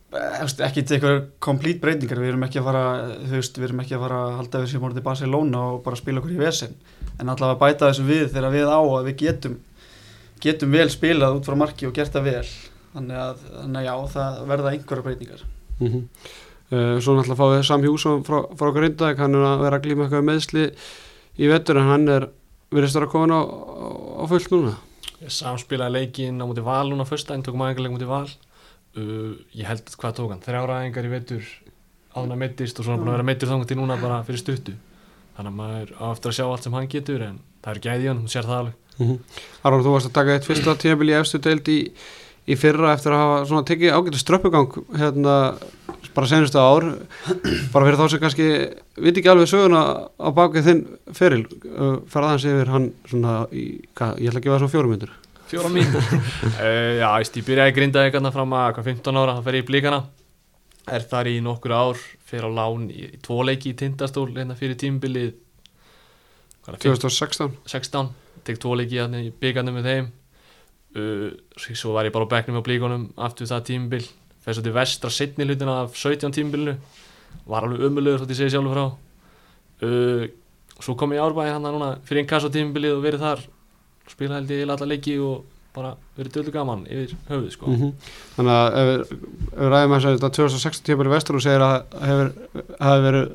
ekki 0.09 0.83
til 0.87 0.97
eitthvað 0.97 1.19
komplít 1.45 1.81
breytingar. 1.83 2.21
Við 2.23 2.33
erum 2.33 2.45
ekki 2.47 2.61
að 2.63 2.69
fara 2.71 2.85
veist, 3.29 3.59
við 3.59 3.69
erum 3.69 3.83
ekki 3.83 3.97
að 3.97 4.05
fara 4.07 4.21
að 4.25 4.37
halda 4.39 4.63
við 4.63 4.71
sem 4.73 4.81
voruð 4.81 5.01
til 5.01 5.05
Barcelona 5.05 5.65
og 5.73 5.83
bara 5.85 6.01
spila 6.01 6.23
okkur 6.23 6.33
í 6.33 6.41
vesen. 6.41 6.77
En 7.21 7.29
allavega 7.29 7.61
bæta 7.61 7.91
þessu 7.91 8.07
við 8.09 8.31
þegar 8.33 8.55
við 8.55 8.73
á 8.73 8.81
að 8.81 9.11
við 9.11 9.19
getum 9.25 9.59
getum 10.41 10.73
vel 10.73 10.89
spilað 10.93 11.39
út 11.39 11.49
frá 11.49 11.59
marki 11.59 11.89
og 11.89 11.95
gert 11.97 12.15
það 12.15 12.29
vel. 12.31 12.49
Þannig 12.95 13.21
að, 13.21 13.45
þannig 13.53 13.81
að 13.81 13.87
já, 13.89 13.95
það 14.15 14.41
verða 14.49 14.73
einhverja 14.73 15.07
breytingar. 15.07 15.45
Mm 15.79 15.89
-hmm. 15.93 16.03
uh, 16.73 16.97
svo 17.01 17.15
náttúrulega 17.15 17.41
fáið 17.43 17.63
Sam 17.67 17.85
Hjússon 17.85 18.25
frá, 18.25 18.39
frá 18.57 18.73
Grindag, 18.75 19.19
hann 19.19 19.35
er 19.35 19.45
að 19.45 19.63
vera 19.67 19.77
að 19.77 19.85
glíma 19.85 20.05
eitthvað 20.07 20.29
meðsli 20.31 20.65
í 21.39 21.49
vettur 21.49 21.79
en 21.79 21.91
hann 21.93 22.09
er 22.09 22.29
verið 22.73 22.91
störa 22.91 23.07
komin 23.07 23.35
á, 23.35 23.43
á, 23.45 23.89
á 24.23 24.25
fullt 24.27 24.51
núna. 24.51 24.75
Samspilaði 25.27 25.93
leikin 25.93 26.41
á 26.41 26.45
múti 26.47 26.65
val 26.65 26.89
núna 26.89 27.05
fyrsta 27.05 27.35
en 27.35 27.43
tókum 27.43 27.63
aðeingarleik 27.63 27.93
múti 27.93 28.09
val 28.09 28.29
uh, 28.99 29.33
ég 29.57 29.69
held 29.71 29.95
hvað 29.95 30.19
tók 30.19 30.35
hann? 30.35 30.45
Þrjára 30.45 30.81
aðeingar 30.81 31.09
í 31.09 31.13
vetur 31.13 31.49
áðan 32.15 32.35
að 32.35 32.43
meittist 32.43 32.81
og 32.81 32.89
svona 32.89 33.01
búin 33.01 33.13
að 33.13 33.19
vera 33.19 33.29
meittur 33.29 33.51
þangað 33.53 33.71
til 33.71 33.79
núna 33.79 33.99
bara 34.01 34.21
fyrir 34.27 34.43
stuttu. 34.43 34.75
Þannig 35.39 35.53
að 35.53 35.59
maður 35.61 35.91
á 36.03 36.07
eftir 36.11 36.33
að 36.33 36.39
sjá 36.39 36.45
allt 36.47 36.67
sem 36.67 36.77
hann 36.79 36.89
getur 36.91 37.25
en 37.25 37.41
það 37.63 37.75
er 37.75 37.83
gæði 37.85 38.07
í 38.07 38.11
hann, 38.11 38.23
hún 38.25 38.33
sér 38.33 38.49
það 38.49 38.61
alveg. 38.63 38.79
Mm 38.99 39.07
-hmm. 39.07 39.43
Aron, 39.63 39.85
þú 39.85 39.93
varst 39.95 40.09
að 40.09 40.17
taka 40.19 40.35
eitt 40.35 40.49
fyrsta 40.49 40.75
tíðabili 40.75 41.15
í 41.15 41.19
efstu 41.21 41.39
deild 41.39 41.69
í, 41.69 41.79
í 42.49 42.55
fyrra 42.59 42.93
eftir 42.93 43.15
að 43.15 43.23
hafa 43.23 43.45
svona 43.47 43.69
tekið 43.69 43.95
ágættu 43.95 44.19
ströppugang 44.19 44.79
hérna 44.99 45.37
bara 46.15 46.27
senustu 46.27 46.59
ár. 46.59 46.85
Bara 47.73 47.87
fyrir 47.87 48.01
þá 48.01 48.11
sem 48.11 48.21
kannski 48.21 48.49
viti 48.99 49.21
ekki 49.21 49.31
alveg 49.31 49.49
söguna 49.49 50.11
á 50.19 50.29
bakið 50.35 50.67
þinn 50.67 50.83
feril. 51.15 51.47
Uh, 51.63 51.97
fara 52.11 52.33
aðeins 52.33 52.49
yfir 52.51 52.75
hann 52.75 52.93
svona 53.07 53.47
í, 53.53 53.85
hvað, 53.95 54.19
ég 54.19 54.31
ætla 54.33 54.41
að 54.41 54.45
gefa 54.45 54.55
það 54.57 54.63
svona 54.65 54.75
fjórum 54.75 54.91
myndur 54.91 55.15
fjóra 55.49 55.71
mín 55.73 55.89
uh, 55.89 56.03
já, 57.01 57.09
ég 57.25 57.45
byrjaði 57.47 57.73
að 57.73 57.75
grinda 57.77 58.05
eitthvað 58.05 58.31
fram 58.35 58.55
að 58.57 58.71
hvað, 58.77 58.89
15 58.93 59.21
ára, 59.21 59.37
þá 59.39 59.47
fer 59.47 59.59
ég 59.59 59.65
í 59.65 59.69
blíkana. 59.69 60.01
Er 60.89 61.05
þar 61.09 61.29
í 61.29 61.35
nokkur 61.45 61.75
ár 61.77 62.01
fyrir 62.29 62.49
á 62.49 62.51
lán 62.59 62.87
í, 62.93 63.09
í 63.17 63.21
tvo 63.25 63.43
leiki 63.45 63.73
í 63.73 63.77
tindastól 63.79 64.29
hérna 64.33 64.57
fyrir 64.59 64.79
tímbilið 64.81 65.35
2016 66.69 67.59
16, 67.69 68.13
tek 68.45 68.61
tvo 68.61 68.77
leiki 68.77 69.01
hérna 69.01 69.21
í 69.25 69.33
byggarnum 69.33 69.79
með 69.81 69.91
þeim. 69.91 70.09
Uh, 70.97 71.29
svo 71.57 71.93
var 71.97 72.09
ég 72.09 72.15
bara 72.15 72.29
á 72.29 72.33
bekknum 72.33 72.61
á 72.61 72.65
blíkonum 72.65 73.11
aftur 73.21 73.49
það 73.49 73.67
tímbil, 73.73 74.05
fer 74.45 74.57
svo 74.57 74.65
til 74.65 74.77
vestra 74.77 75.13
setni 75.13 75.49
hlutina 75.49 75.83
af 75.85 75.97
17 75.97 76.33
tímbilinu 76.37 76.77
var 77.49 77.65
alveg 77.65 77.85
ömulegur 77.89 78.23
þótt 78.23 78.33
ég 78.35 78.41
segi 78.43 78.57
sjálfur 78.57 78.77
frá. 78.77 78.87
Uh, 79.85 80.25
svo 80.81 80.97
kom 80.99 81.13
ég 81.17 81.23
árbæði 81.23 81.55
hann 81.55 81.69
núna 81.69 81.95
fyrir 82.09 82.23
einn 82.23 82.31
kassa 82.31 82.51
tímbilið 82.53 82.99
og 82.99 83.05
verið 83.05 83.25
þar 83.25 83.45
spila 84.15 84.39
held 84.41 84.51
ég 84.55 84.65
í 84.65 84.69
alla 84.71 84.87
leiki 84.91 85.17
og 85.23 85.45
bara 85.79 85.93
verið 86.19 86.33
döldu 86.39 86.53
gaman 86.55 86.87
yfir 86.91 87.13
höfuð 87.29 87.51
sko. 87.55 87.67
mm 87.71 87.91
Þannig 88.37 88.55
að 88.55 88.79
ef 88.79 88.89
við- 88.89 89.13
ef 89.13 89.59
við 89.59 89.69
ræðum 89.75 89.97
að 89.99 90.07
þetta 90.09 90.31
2016 90.39 90.87
tímabili 90.89 91.13
vestur 91.13 91.37
og 91.39 91.45
segir 91.45 91.65
að 91.67 91.77
hefur, 92.09 92.31
hefur 92.81 93.05
verið 93.09 93.29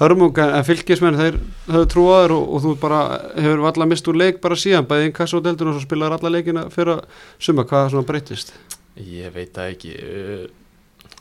hörmung 0.00 0.38
en 0.42 0.54
en 0.58 0.64
fylgismenn 0.66 1.18
þeir 1.18 1.36
höfðu 1.70 1.88
trúaður 1.92 2.32
og, 2.34 2.46
og 2.54 2.62
þú 2.64 2.72
bara 2.80 3.00
hefur 3.36 3.60
valla 3.66 3.86
mist 3.86 4.08
úr 4.10 4.16
leik 4.18 4.40
bara 4.42 4.56
síðan 4.58 4.86
bæði 4.90 5.06
inn 5.10 5.12
kassa 5.14 5.36
og 5.38 5.44
deildun 5.44 5.70
og 5.70 5.76
svo 5.76 5.84
spilaður 5.84 6.16
alla 6.18 6.32
leikina 6.34 6.64
fyrir 6.70 6.96
að 6.96 7.04
suma 7.38 7.64
hvað 7.68 7.90
svona 7.92 8.08
breytist 8.08 8.54
Ég 8.94 9.32
veit 9.34 9.50
það 9.54 9.72
ekki. 9.74 9.92
Uh, 9.98 10.46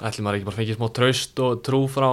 Ætli 0.05 0.21
maður 0.25 0.35
ekki 0.39 0.45
bara 0.45 0.57
fengið 0.59 0.77
smá 0.77 0.87
traust 0.93 1.39
og 1.41 1.61
trú 1.65 1.83
frá 1.89 2.09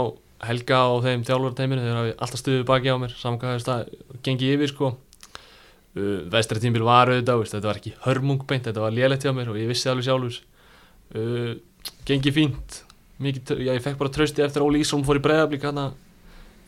Helga 0.49 0.79
og 0.89 1.03
þeim 1.05 1.23
þjálfarteiminu 1.29 1.83
þeir 1.85 1.99
hafi 1.99 2.13
alltaf 2.17 2.41
stuðið 2.41 2.65
baki 2.69 2.89
á 2.93 2.97
mér 3.01 3.13
saman 3.17 3.39
hvað 3.41 3.65
það 3.67 3.91
gengi 4.25 4.53
yfir 4.55 4.71
sko 4.73 4.91
uh, 5.97 6.31
Vestri 6.33 6.63
tímbil 6.63 6.85
var 6.87 7.11
auðvitað 7.13 7.43
veist, 7.43 7.57
þetta 7.57 7.71
var 7.71 7.81
ekki 7.81 7.95
hörmungbeint, 8.05 8.69
þetta 8.69 8.85
var 8.85 8.95
lélegt 8.95 9.27
hjá 9.27 9.33
mér 9.37 9.51
og 9.53 9.59
ég 9.61 9.71
vissi 9.71 9.89
það 9.89 9.95
alveg 9.97 10.09
sjálfur. 10.09 10.39
Uh, 11.15 11.53
gengi 12.09 12.35
fínt. 12.35 12.83
Mikið, 13.21 13.59
já, 13.61 13.73
ég 13.75 13.85
fekk 13.85 13.99
bara 14.01 14.13
trausti 14.15 14.45
eftir 14.45 14.65
Óli 14.65 14.81
Ísson 14.81 15.05
fór 15.05 15.21
í 15.21 15.25
breyðablík 15.25 15.67
hana 15.69 15.91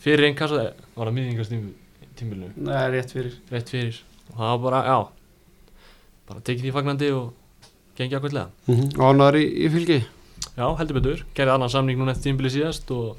fyrir 0.03 0.27
einn 0.27 0.37
kassa 0.37 0.73
var 0.97 1.09
það 1.09 1.15
miðingast 1.17 1.55
tímbilinu? 2.19 2.51
Nei, 2.61 2.83
rétt 2.93 3.15
fyrir. 3.15 3.39
Rétt 3.49 3.73
fyrir. 3.73 4.03
Og 4.33 4.37
það 4.37 4.51
var 4.51 4.61
bara, 4.67 4.83
já 4.91 4.99
bara 6.29 6.45
tekið 6.45 6.67
því 6.67 6.75
fagnandi 6.77 7.09
og 7.17 7.33
gengi 7.99 8.19
ákveðlega. 8.19 8.51
Mm 8.67 8.77
-hmm. 8.77 8.99
og 8.99 9.05
ánæður 9.09 9.39
í, 9.41 9.45
í 9.65 9.69
fylgi? 9.73 9.99
Já, 10.57 10.67
heldur 10.79 10.99
betur, 11.01 11.25
gerði 11.35 11.55
annan 11.55 11.71
samning 11.71 11.99
núna 11.99 12.13
eftir 12.13 12.31
tímbili 12.31 12.51
síðast 12.51 12.91
og 12.91 13.17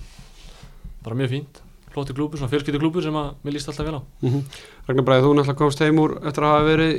bara 1.03 1.15
mjög 1.15 1.29
fínt 1.29 1.61
flótti 1.93 2.15
klúpur, 2.17 2.41
svona 2.41 2.51
fjölskyldu 2.51 2.81
klúpur 2.81 3.05
sem 3.05 3.17
að 3.17 3.31
mér 3.45 3.55
líst 3.55 3.69
alltaf 3.71 3.87
vel 3.87 3.99
á. 3.99 4.01
Mm 4.25 4.43
Ragnar 4.87 5.05
Bræði, 5.07 5.23
þú 5.23 5.33
náttúrulega 5.37 5.59
komst 5.61 5.83
heim 5.83 5.99
úr 6.03 6.15
eftir 6.19 6.43
að 6.43 6.53
hafa 6.53 6.63
verið 6.67 6.93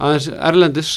aðeins 0.00 0.28
erlendis. 0.50 0.92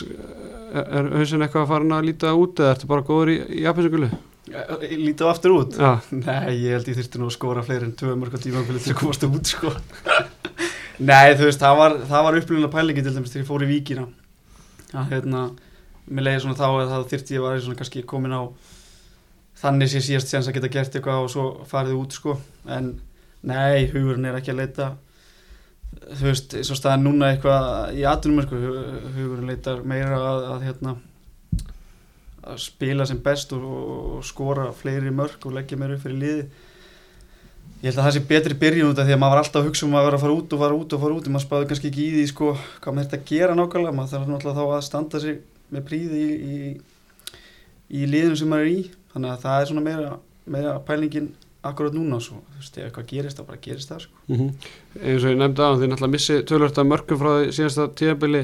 Er, 0.74 0.86
er 0.98 1.10
hausin 1.20 1.46
eitthvað 1.46 1.66
að 1.68 1.74
fara 1.74 1.98
að 2.00 2.08
líta 2.08 2.32
út 2.34 2.62
eða 2.64 2.72
ertu 2.74 2.90
bara 2.90 3.06
góður 3.06 3.34
í, 3.36 3.36
í 3.60 3.66
japansingulu? 3.68 4.10
Lítið 4.50 5.24
á 5.24 5.30
aftur 5.30 5.54
út? 5.56 5.78
Já, 5.78 5.92
Nei, 6.12 6.56
ég 6.66 6.74
held 6.76 6.90
ég 6.90 6.98
þyrfti 6.98 7.22
nú 7.22 7.30
að 7.30 7.36
skora 7.38 7.64
fleiri 7.64 7.88
en 7.88 7.94
tvö 8.00 8.16
mörg 8.20 8.34
á 8.36 8.44
tímafili 8.44 8.82
til 8.82 8.92
að 8.96 9.00
komast 9.00 9.24
út 9.28 9.52
sko. 9.54 9.72
Nei, 11.00 11.36
þú 11.38 11.48
veist, 11.48 11.62
það 11.62 11.78
var, 11.80 11.96
það 12.10 12.26
var 12.28 12.40
upplýðulega 12.42 12.74
pælingi 12.74 13.06
til 13.06 13.14
dæmis 13.16 13.32
þegar 13.34 13.44
ég 13.46 13.50
fór 13.50 13.64
í 13.64 13.70
víkina. 13.70 14.04
Að 14.94 15.14
hérna, 15.14 15.46
mér 16.10 16.28
leiði 16.28 16.44
svona 16.44 16.60
þá 16.60 16.66
að 16.68 16.92
það 16.92 17.08
þyrfti 17.14 17.38
ég 17.38 17.46
var 17.46 17.64
svona 17.64 17.80
kannski 17.80 18.04
komin 18.10 18.36
á 18.36 18.42
þannig 19.64 19.94
sé 19.94 20.04
síðast 20.04 20.30
séðans 20.30 20.50
að 20.52 20.58
geta 20.58 20.74
gert 20.76 20.98
eitthvað 20.98 21.24
og 21.24 21.32
svo 21.32 21.46
farið 21.70 22.00
út 22.02 22.18
sko. 22.18 22.36
En 22.68 22.94
nei, 23.44 23.88
hugurinn 23.92 24.30
er 24.30 24.40
ekki 24.40 24.54
að 24.54 24.62
leita. 24.62 24.90
Þú 26.04 26.28
veist, 26.28 26.58
eins 26.58 26.72
og 26.74 26.80
staðan 26.80 27.06
núna 27.08 27.32
eitthvað 27.32 27.98
í 28.00 28.06
atunum 28.10 28.44
sko, 28.46 28.60
hugurinn 29.16 29.50
leitar 29.52 29.84
meira 29.88 30.20
að, 30.20 30.46
að 30.56 30.68
hérna 30.68 30.96
að 32.44 32.60
spila 32.60 33.06
sem 33.08 33.22
best 33.24 33.54
og, 33.56 33.64
og 33.64 34.24
skora 34.28 34.72
fleiri 34.76 35.14
mörg 35.16 35.46
og 35.48 35.56
leggja 35.56 35.80
meira 35.80 35.96
upp 35.96 36.04
fyrir 36.04 36.20
liði 36.20 36.48
ég 37.84 37.92
held 37.92 38.00
að 38.00 38.06
það 38.06 38.14
sé 38.16 38.20
betri 38.28 38.56
byrjun 38.56 38.92
út 38.94 39.00
af 39.02 39.08
því 39.08 39.14
að 39.14 39.20
maður 39.20 39.34
var 39.34 39.42
alltaf 39.42 39.60
að 39.60 39.66
hugsa 39.68 39.84
um 39.84 39.96
að 40.00 40.06
vera 40.08 40.18
að 40.18 40.22
fara 40.24 40.36
út 40.38 40.54
og 40.56 40.62
fara 40.62 40.76
út 40.78 40.94
og 40.96 41.02
fara 41.04 41.16
út 41.18 41.26
en 41.28 41.34
maður 41.36 41.44
spáði 41.44 41.66
kannski 41.68 41.90
ekki 41.90 42.04
í 42.04 42.12
því 42.14 42.22
sko 42.30 42.52
hvað 42.56 42.96
maður 42.96 43.10
þetta 43.10 43.18
að 43.18 43.26
gera 43.32 43.58
nákvæmlega. 43.60 43.96
Maður 43.98 44.14
þarf 44.14 44.30
náttúrulega 44.30 44.56
þá 44.56 44.76
að 44.78 44.86
standa 44.88 45.20
sig 45.20 45.42
með 45.74 45.84
príði 45.90 46.22
í, 46.22 46.38
í, 46.48 46.70
í 48.00 48.06
liðinu 48.08 48.40
sem 48.40 48.54
maður 48.54 48.70
er 48.70 48.72
í. 48.72 48.86
Þannig 49.12 49.34
að 49.34 49.44
það 49.44 49.58
er 49.58 49.70
svona 49.74 49.84
meira, 49.90 50.14
meira 50.56 50.78
pælingin 50.88 51.28
akkurat 51.64 51.96
núna 51.96 52.20
svo, 52.22 52.42
þú 52.54 52.60
veist, 52.60 52.78
ef 52.78 52.88
eitthvað 52.88 53.10
gerist 53.10 53.40
þá 53.40 53.44
bara 53.48 53.62
gerist 53.64 53.92
það 53.92 54.06
sko. 54.06 54.24
Mm 54.30 54.50
eins 55.00 55.24
og 55.24 55.32
ég 55.32 55.40
nefndi 55.40 55.64
á 55.64 55.72
því 55.74 55.90
náttúrulega 55.90 56.14
missi 56.14 56.40
tölvört 56.48 56.80
af 56.80 56.90
mörgum 56.90 57.20
frá 57.22 57.30
því 57.34 57.54
síðasta 57.58 57.86
tíðabili 57.98 58.42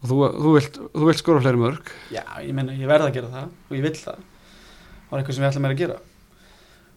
og 0.00 0.06
þú, 0.08 0.20
þú, 0.36 0.52
vilt, 0.56 0.78
þú 0.94 1.08
vilt 1.10 1.20
skora 1.20 1.42
fleiri 1.44 1.60
mörg 1.60 1.90
Já, 2.14 2.22
ég 2.40 2.54
meina, 2.56 2.76
ég 2.76 2.88
verð 2.88 3.08
að 3.10 3.18
gera 3.18 3.32
það 3.34 3.50
og 3.50 3.76
ég 3.76 3.84
vill 3.84 3.98
það. 3.98 4.22
Það 4.22 5.10
var 5.10 5.20
eitthvað 5.20 5.36
sem 5.36 5.44
ég 5.44 5.50
ætla 5.50 5.64
mér 5.64 5.74
að 5.74 5.82
gera. 5.82 5.98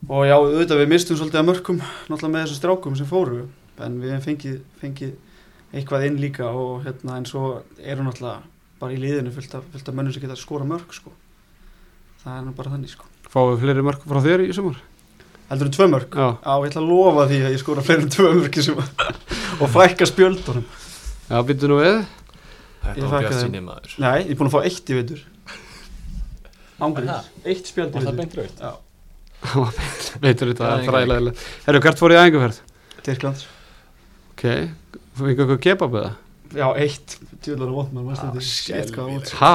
Og 0.03 0.23
já, 0.27 0.35
auðvitað 0.37 0.81
við 0.83 0.89
mistum 0.93 1.19
svolítið 1.19 1.41
að 1.41 1.49
mörgum 1.49 1.81
náttúrulega 1.81 2.33
með 2.33 2.45
þessum 2.45 2.59
strákum 2.61 2.97
sem 2.99 3.09
fóru. 3.09 3.43
En 3.83 3.99
við 4.03 4.15
fengið, 4.23 4.57
fengið 4.79 5.13
eitthvað 5.73 6.07
inn 6.07 6.21
líka 6.21 6.51
og 6.53 6.83
hérna 6.85 7.17
en 7.17 7.27
svo 7.27 7.63
eru 7.81 8.05
náttúrulega 8.05 8.43
bara 8.79 8.93
í 8.93 8.99
liðinu 9.01 9.33
fullt 9.33 9.57
af, 9.57 9.67
fullt 9.73 9.89
af 9.89 9.97
mönnum 9.97 10.13
sem 10.13 10.23
geta 10.23 10.35
að 10.37 10.43
skora 10.43 10.67
mörg 10.69 10.93
sko. 10.93 11.13
Það 12.23 12.37
er 12.37 12.45
nú 12.45 12.55
bara 12.57 12.75
þannig 12.75 12.93
sko. 12.93 13.07
Fáið 13.33 13.63
fleiri 13.63 13.85
mörg 13.87 14.03
frá 14.05 14.21
þér 14.23 14.45
í 14.45 14.53
sumar 14.55 14.77
Heldur 15.53 15.69
þú 15.69 15.75
tvö 15.77 15.87
mörg? 15.93 16.15
Já, 16.17 16.27
Já, 16.41 16.53
ég 16.63 16.71
ætla 16.71 16.81
að 16.81 16.89
lofa 16.89 17.25
því 17.29 17.39
að 17.45 17.53
ég 17.53 17.61
skora 17.61 17.83
fleiri 17.85 18.05
en 18.07 18.13
tvö 18.15 18.29
mörg 18.39 18.57
í 18.57 18.63
sumar. 18.65 18.87
Og 19.61 19.69
fækka 19.69 20.07
spjöldunum. 20.09 20.63
Já 21.29 21.37
býttu 21.45 21.69
nú 21.69 21.77
við. 21.77 21.99
Þetta 22.83 22.97
Ég 22.99 23.11
var 23.13 23.21
bjart 23.23 23.35
þeim. 23.37 23.43
síni 23.45 23.61
maður. 23.63 23.93
Nei, 24.01 24.15
ég 24.25 24.33
er 24.33 24.39
búin 24.39 24.49
að 24.49 24.55
fá 24.57 24.63
eitt 24.67 24.89
í 24.91 24.97
veitur 24.97 25.21
Ángriðs, 26.83 27.27
eitt 27.47 27.69
spjöld 27.69 27.93
í 27.93 27.99
Var 27.99 28.07
það 28.07 28.17
veitur 28.17 28.19
beint 28.19 28.33
raut? 28.39 28.63
Já, 28.65 28.71
veitur 30.25 30.49
þetta, 30.51 30.63
það 30.65 30.81
er 30.81 30.89
fræðilega 30.89 31.33
Herru, 31.67 31.81
hvert 31.85 32.01
fór 32.01 32.13
í 32.15 32.17
æfingarferð? 32.19 32.59
Tyrkland. 33.05 33.45
Ok, 34.33 34.43
fengið 35.19 35.43
eitthvað 35.43 35.61
kebab 35.63 35.97
eða? 36.01 36.11
Já, 36.53 36.67
eitt. 36.77 37.15
Tjóðlar 37.43 37.71
og 37.71 37.77
vond, 37.79 37.93
maður 37.95 38.19
þetta 38.21 38.77
Eitt 38.77 38.91
hvað 38.93 39.11
út 39.15 39.31
Ha? 39.39 39.53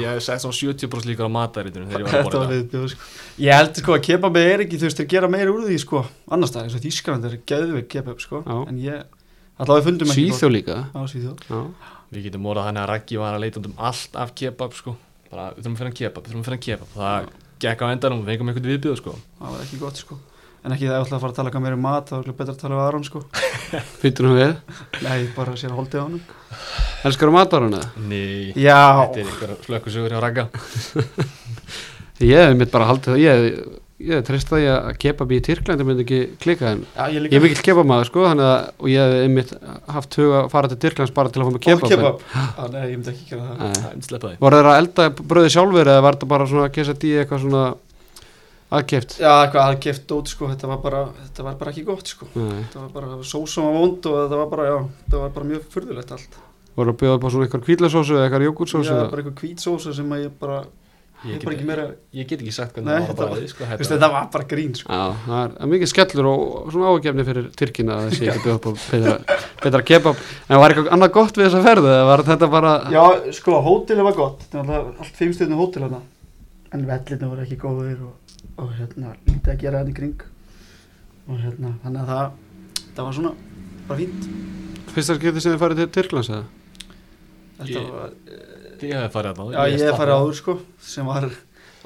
Ég 0.00 0.08
hef 0.10 0.24
sett 0.26 0.42
svona 0.42 0.56
70% 0.58 1.08
líka 1.08 1.26
á 1.26 1.30
mataritunum 1.30 1.90
þegar 1.90 2.02
ég 2.02 2.08
var 2.08 2.12
að 2.12 2.16
Þetta 2.16 2.22
var 2.22 2.34
borða 2.34 2.56
viðbjóð 2.56 2.86
sko. 2.92 3.08
Ég 3.44 3.58
held 3.60 3.80
sko 3.82 3.94
að 3.94 4.02
kebabið 4.08 4.48
er 4.50 4.64
ekki, 4.64 4.80
þú 4.80 4.88
veist, 4.88 5.02
þeir 5.02 5.10
gera 5.12 5.30
meira 5.32 5.54
úr 5.54 5.66
því 5.68 5.78
sko. 5.84 6.02
Annars 6.34 6.54
það 6.54 6.60
er 6.62 6.68
eins 6.68 6.78
og 6.78 6.84
Þískanand 6.86 7.28
er 7.28 7.36
geðveik 7.52 7.88
kebab 7.94 8.24
sko. 8.24 8.42
Já. 8.42 8.56
En 8.72 8.80
ég, 8.82 9.22
allavega 9.58 9.78
við 9.78 9.88
fundum 9.90 10.12
ekki 10.14 10.26
Svíþjó 10.26 10.50
líka. 10.52 10.80
Já, 10.90 11.06
Svíþjóð. 11.14 11.46
Já, 11.52 11.62
Við 12.12 12.26
getum 12.26 12.50
orðað 12.50 12.68
þannig 12.68 12.82
að 12.82 12.90
Raggi 12.90 13.22
var 13.22 13.38
að 13.38 13.44
leita 13.46 13.62
um 13.62 13.78
allt 13.88 14.18
af 14.20 14.34
kebab 14.36 14.74
sko. 14.76 14.96
Bara 15.32 15.46
við 15.54 15.62
þurfum 15.62 15.78
að 15.78 15.80
finna 15.84 15.96
kebab, 16.02 16.26
við 16.26 16.34
þurfum 16.34 16.42
að 16.42 16.50
finna 16.50 16.64
kebab. 16.66 16.92
Það 16.98 17.30
gekk 17.62 17.86
á 17.86 17.86
endanum, 17.94 18.26
við 18.26 18.34
fengum 18.34 18.52
einhvern 18.52 18.70
viðbjöð 18.74 19.00
sko. 19.00 19.14
Það 19.38 19.54
var 19.54 19.64
ekki 19.64 19.80
gott 19.80 20.02
sko 20.02 20.18
En 20.62 20.70
ekki 20.70 20.86
það 20.86 20.94
ég 20.94 21.04
ætla 21.08 21.16
að 21.16 21.22
fara 21.24 21.32
að 21.32 21.38
tala 21.38 21.50
eitthvað 21.50 21.64
meira 21.64 21.76
um 21.78 21.82
mat 21.82 22.10
Það 22.12 22.20
var 22.20 22.34
betra 22.38 22.54
að 22.54 22.60
tala 22.60 22.76
við 22.78 22.84
Aron 22.86 23.06
sko. 23.06 23.22
Býttu 24.02 24.26
nú 24.26 24.32
við? 24.36 24.52
Nei, 25.02 25.18
bara 25.34 25.54
sér 25.58 25.72
að 25.72 25.80
holdið 25.80 25.98
á 25.98 26.04
hann 26.06 26.18
Elskar 27.08 27.30
þú 27.30 27.34
matarana? 27.34 27.80
Nei, 27.98 28.52
Já, 28.54 28.78
þetta 29.00 29.22
er 29.24 29.30
einhver 29.32 29.54
slökkusugur 29.66 30.14
hjá 30.14 30.20
Ragga. 30.22 30.44
Ég 32.32 32.44
hef 32.46 32.54
mitt 32.60 32.70
bara 32.70 32.86
haldið 32.92 33.16
það 33.16 33.22
Ég, 33.24 33.46
ég 34.12 34.24
treyst 34.28 34.50
það 34.52 34.62
ég 34.62 34.76
að 34.76 34.96
kebab 35.02 35.34
í 35.34 35.40
Tyrklandi 35.48 35.86
myndi 35.88 36.04
ekki 36.06 36.20
klika 36.42 36.72
en 36.76 36.84
já 36.94 37.04
ég 37.10 37.16
Ég 37.16 37.24
líka 37.26 37.38
er 37.40 37.44
mikill 37.48 37.66
kebabmaður 37.66 38.10
sko 38.12 38.26
þannig 38.28 38.50
að 38.52 38.66
og 38.78 38.90
ég 38.92 39.02
hef 39.02 39.26
einmitt 39.26 39.54
haft 39.96 40.18
hug 40.22 40.34
að 40.38 40.50
fara 40.54 40.70
til 40.70 40.78
Tyrklands 40.84 41.14
bara 41.16 41.32
til 41.34 41.42
að 41.42 41.48
fá 41.48 41.54
mig 41.56 41.64
Kebab, 41.66 41.90
kebab, 41.90 42.20
kebab. 42.22 42.58
Já, 42.62 42.70
Nei, 42.76 42.82
ég 42.86 42.98
myndi 43.00 43.14
ekki 43.16 43.30
gera 43.32 43.48
það. 43.48 43.80
Það 43.80 43.88
er 43.90 44.04
sleppa 44.06 44.30
því. 44.30 44.40
Voru 44.46 44.60
þeir 44.60 44.70
að 44.72 44.80
elda 44.82 45.08
bröði 45.22 45.54
sjálfur 45.56 45.90
eða 45.94 46.04
var 46.06 46.18
þetta 46.18 46.30
bara 46.34 46.50
svona 46.52 46.94
dí 47.02 47.14
eitthvað 47.22 47.46
svona 47.46 47.64
aðkeft 48.78 49.18
Já, 49.20 49.30
eitthvað 49.44 49.66
aðgeft 49.66 50.06
dót 50.10 50.32
sko, 50.32 50.48
þetta 50.52 50.70
var 50.70 50.80
bara, 50.84 51.02
þetta 51.26 51.46
var 51.48 51.58
bara 51.60 51.74
ekki 51.74 51.84
gott 51.88 52.14
sko. 52.14 52.28
Nei. 52.36 52.62
Þetta 52.62 52.84
var 52.86 52.94
bara 52.96 53.18
sósum 53.26 53.68
var 53.68 53.76
vond 53.80 54.08
og 54.10 54.18
þetta 54.22 54.40
var 54.42 54.50
bara, 54.54 54.70
já, 54.70 54.78
þetta 55.04 55.22
var 55.26 55.36
bara 55.36 55.50
mjög 55.52 55.68
furðulegt 55.74 56.14
allt. 56.16 56.38
Voru 56.76 56.92
að 56.94 57.02
bjóða 57.02 57.18
upp 57.18 57.26
á 57.26 57.30
svona 57.32 57.46
eitthvað 57.48 57.66
kvíðlasósu 57.66 58.14
eða 58.16 58.28
eitthvað 58.28 58.42
Já, 58.42 58.48
jógurtsósu 58.48 58.94
bara 58.94 59.20
eitthvað 59.20 59.42
hvít 59.42 59.60
sósa 59.60 59.92
sem 59.92 60.14
að 60.16 60.22
ég 60.22 60.36
bara, 60.40 60.60
ég, 61.26 61.34
Ég 61.34 61.42
bara 61.44 61.56
ekki 61.56 61.66
meira 61.68 61.84
Ég 62.16 62.30
get 62.30 62.40
ekki 62.40 62.54
sagt 62.56 62.78
Nei, 62.78 62.86
hvernig 62.86 63.02
það 63.02 63.10
þetta 63.10 63.26
var 63.26 63.34
bara 63.34 63.50
sko, 63.50 63.66
veist, 63.72 63.92
þetta 63.92 64.08
var 64.14 64.30
bara 64.32 64.46
grín 64.48 64.72
sko. 64.78 64.88
Já, 64.88 65.18
það 65.26 65.42
er, 65.42 65.68
mikið 65.74 65.90
skellur 65.92 66.30
og 66.30 66.72
svona 66.72 66.94
ágefni 66.94 67.26
fyrir 67.28 67.50
Tyrkina 67.60 67.98
að 67.98 68.08
þessi 68.08 68.30
ekki 68.32 68.44
bjóða 68.46 68.56
upp 68.56 68.64
á 68.64 68.72
betra, 68.88 69.36
betra 69.66 69.82
kebab. 69.92 70.24
En 70.48 70.62
var 70.62 70.72
eitthvað 70.72 70.90
annað 70.96 71.14
gott 71.18 71.36
við 71.36 71.48
þessa 71.50 71.62
ferðu 71.68 71.92
eða 71.92 72.08
var 72.08 72.24
þetta 72.30 72.50
bara 72.56 72.72
Já, 72.96 73.04
sko, 73.36 73.60
hótelið 73.68 74.08
var 74.08 74.18
gott. 74.22 74.48
Þetta 74.48 74.64
var 74.72 74.90
allt 74.96 75.20
fimm 75.20 75.36
stjórnum 75.36 75.60
hótel 75.60 75.90
En 76.72 76.86
vellinu 76.88 77.28
voru 77.28 77.42
ekki 77.44 77.58
góðir 77.60 77.98
og, 78.00 78.12
og 78.58 78.72
hérna, 78.78 79.14
lítið 79.26 79.52
að 79.54 79.60
gera 79.64 79.78
hann 79.82 79.90
í 79.92 79.96
kring. 79.96 80.22
Og 81.28 81.38
hérna, 81.42 81.74
þannig 81.84 82.02
að 82.02 82.12
það 82.14 82.32
Það 82.92 83.04
var 83.06 83.14
svona, 83.16 83.30
bara 83.88 83.98
fínt. 84.02 84.24
Fyrsta 84.92 85.14
skipti 85.16 85.40
sem 85.40 85.54
þið 85.54 85.60
farið 85.62 85.78
til 85.80 85.86
Tyrklands 85.96 86.28
eða? 86.28 86.42
Þetta 87.62 87.72
Ég- 87.72 87.92
var, 87.94 88.10
Ég 88.82 88.96
hef 88.98 89.12
farið 89.14 89.38
að 89.38 89.52
Já, 89.54 89.60
ég 89.72 89.84
hef 89.86 89.96
farið 89.96 90.16
áður 90.18 90.34
sko 90.36 90.54
sem 90.82 91.06
var 91.06 91.28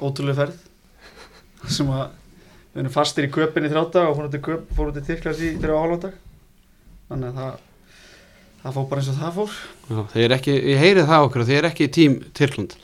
ótrúlega 0.01 0.35
ferð. 0.41 0.57
Sem 1.71 1.87
að 1.93 2.09
við 2.73 2.81
erum 2.83 2.91
fastir 2.97 3.27
í 3.27 3.31
köpinni 3.31 3.69
þrjáta 3.71 4.03
og 4.09 4.17
fórum 4.17 4.31
til 4.33 4.41
köp, 4.49 4.65
fórum 4.75 4.93
til 4.97 5.05
Tyrklands 5.07 5.39
í 5.45 5.53
þrjá 5.61 5.77
hálfáttak 5.77 6.17
þannig 7.07 7.29
að 7.29 7.39
það 7.39 7.63
það 8.63 8.75
fór 8.75 8.87
bara 8.89 9.01
eins 9.01 9.09
og 9.13 9.19
það 9.21 9.37
fór. 9.37 9.55
Já, 9.87 10.01
þið 10.11 10.25
er 10.27 10.35
ekki, 10.37 10.57
ég 10.73 10.81
heyrið 10.83 11.07
það 11.13 11.25
okkur 11.29 11.45
þið 11.47 11.57
er 11.61 11.69
ekki 11.71 11.87
í 11.87 11.93
tím 11.97 12.19
Tyrkland. 12.35 12.75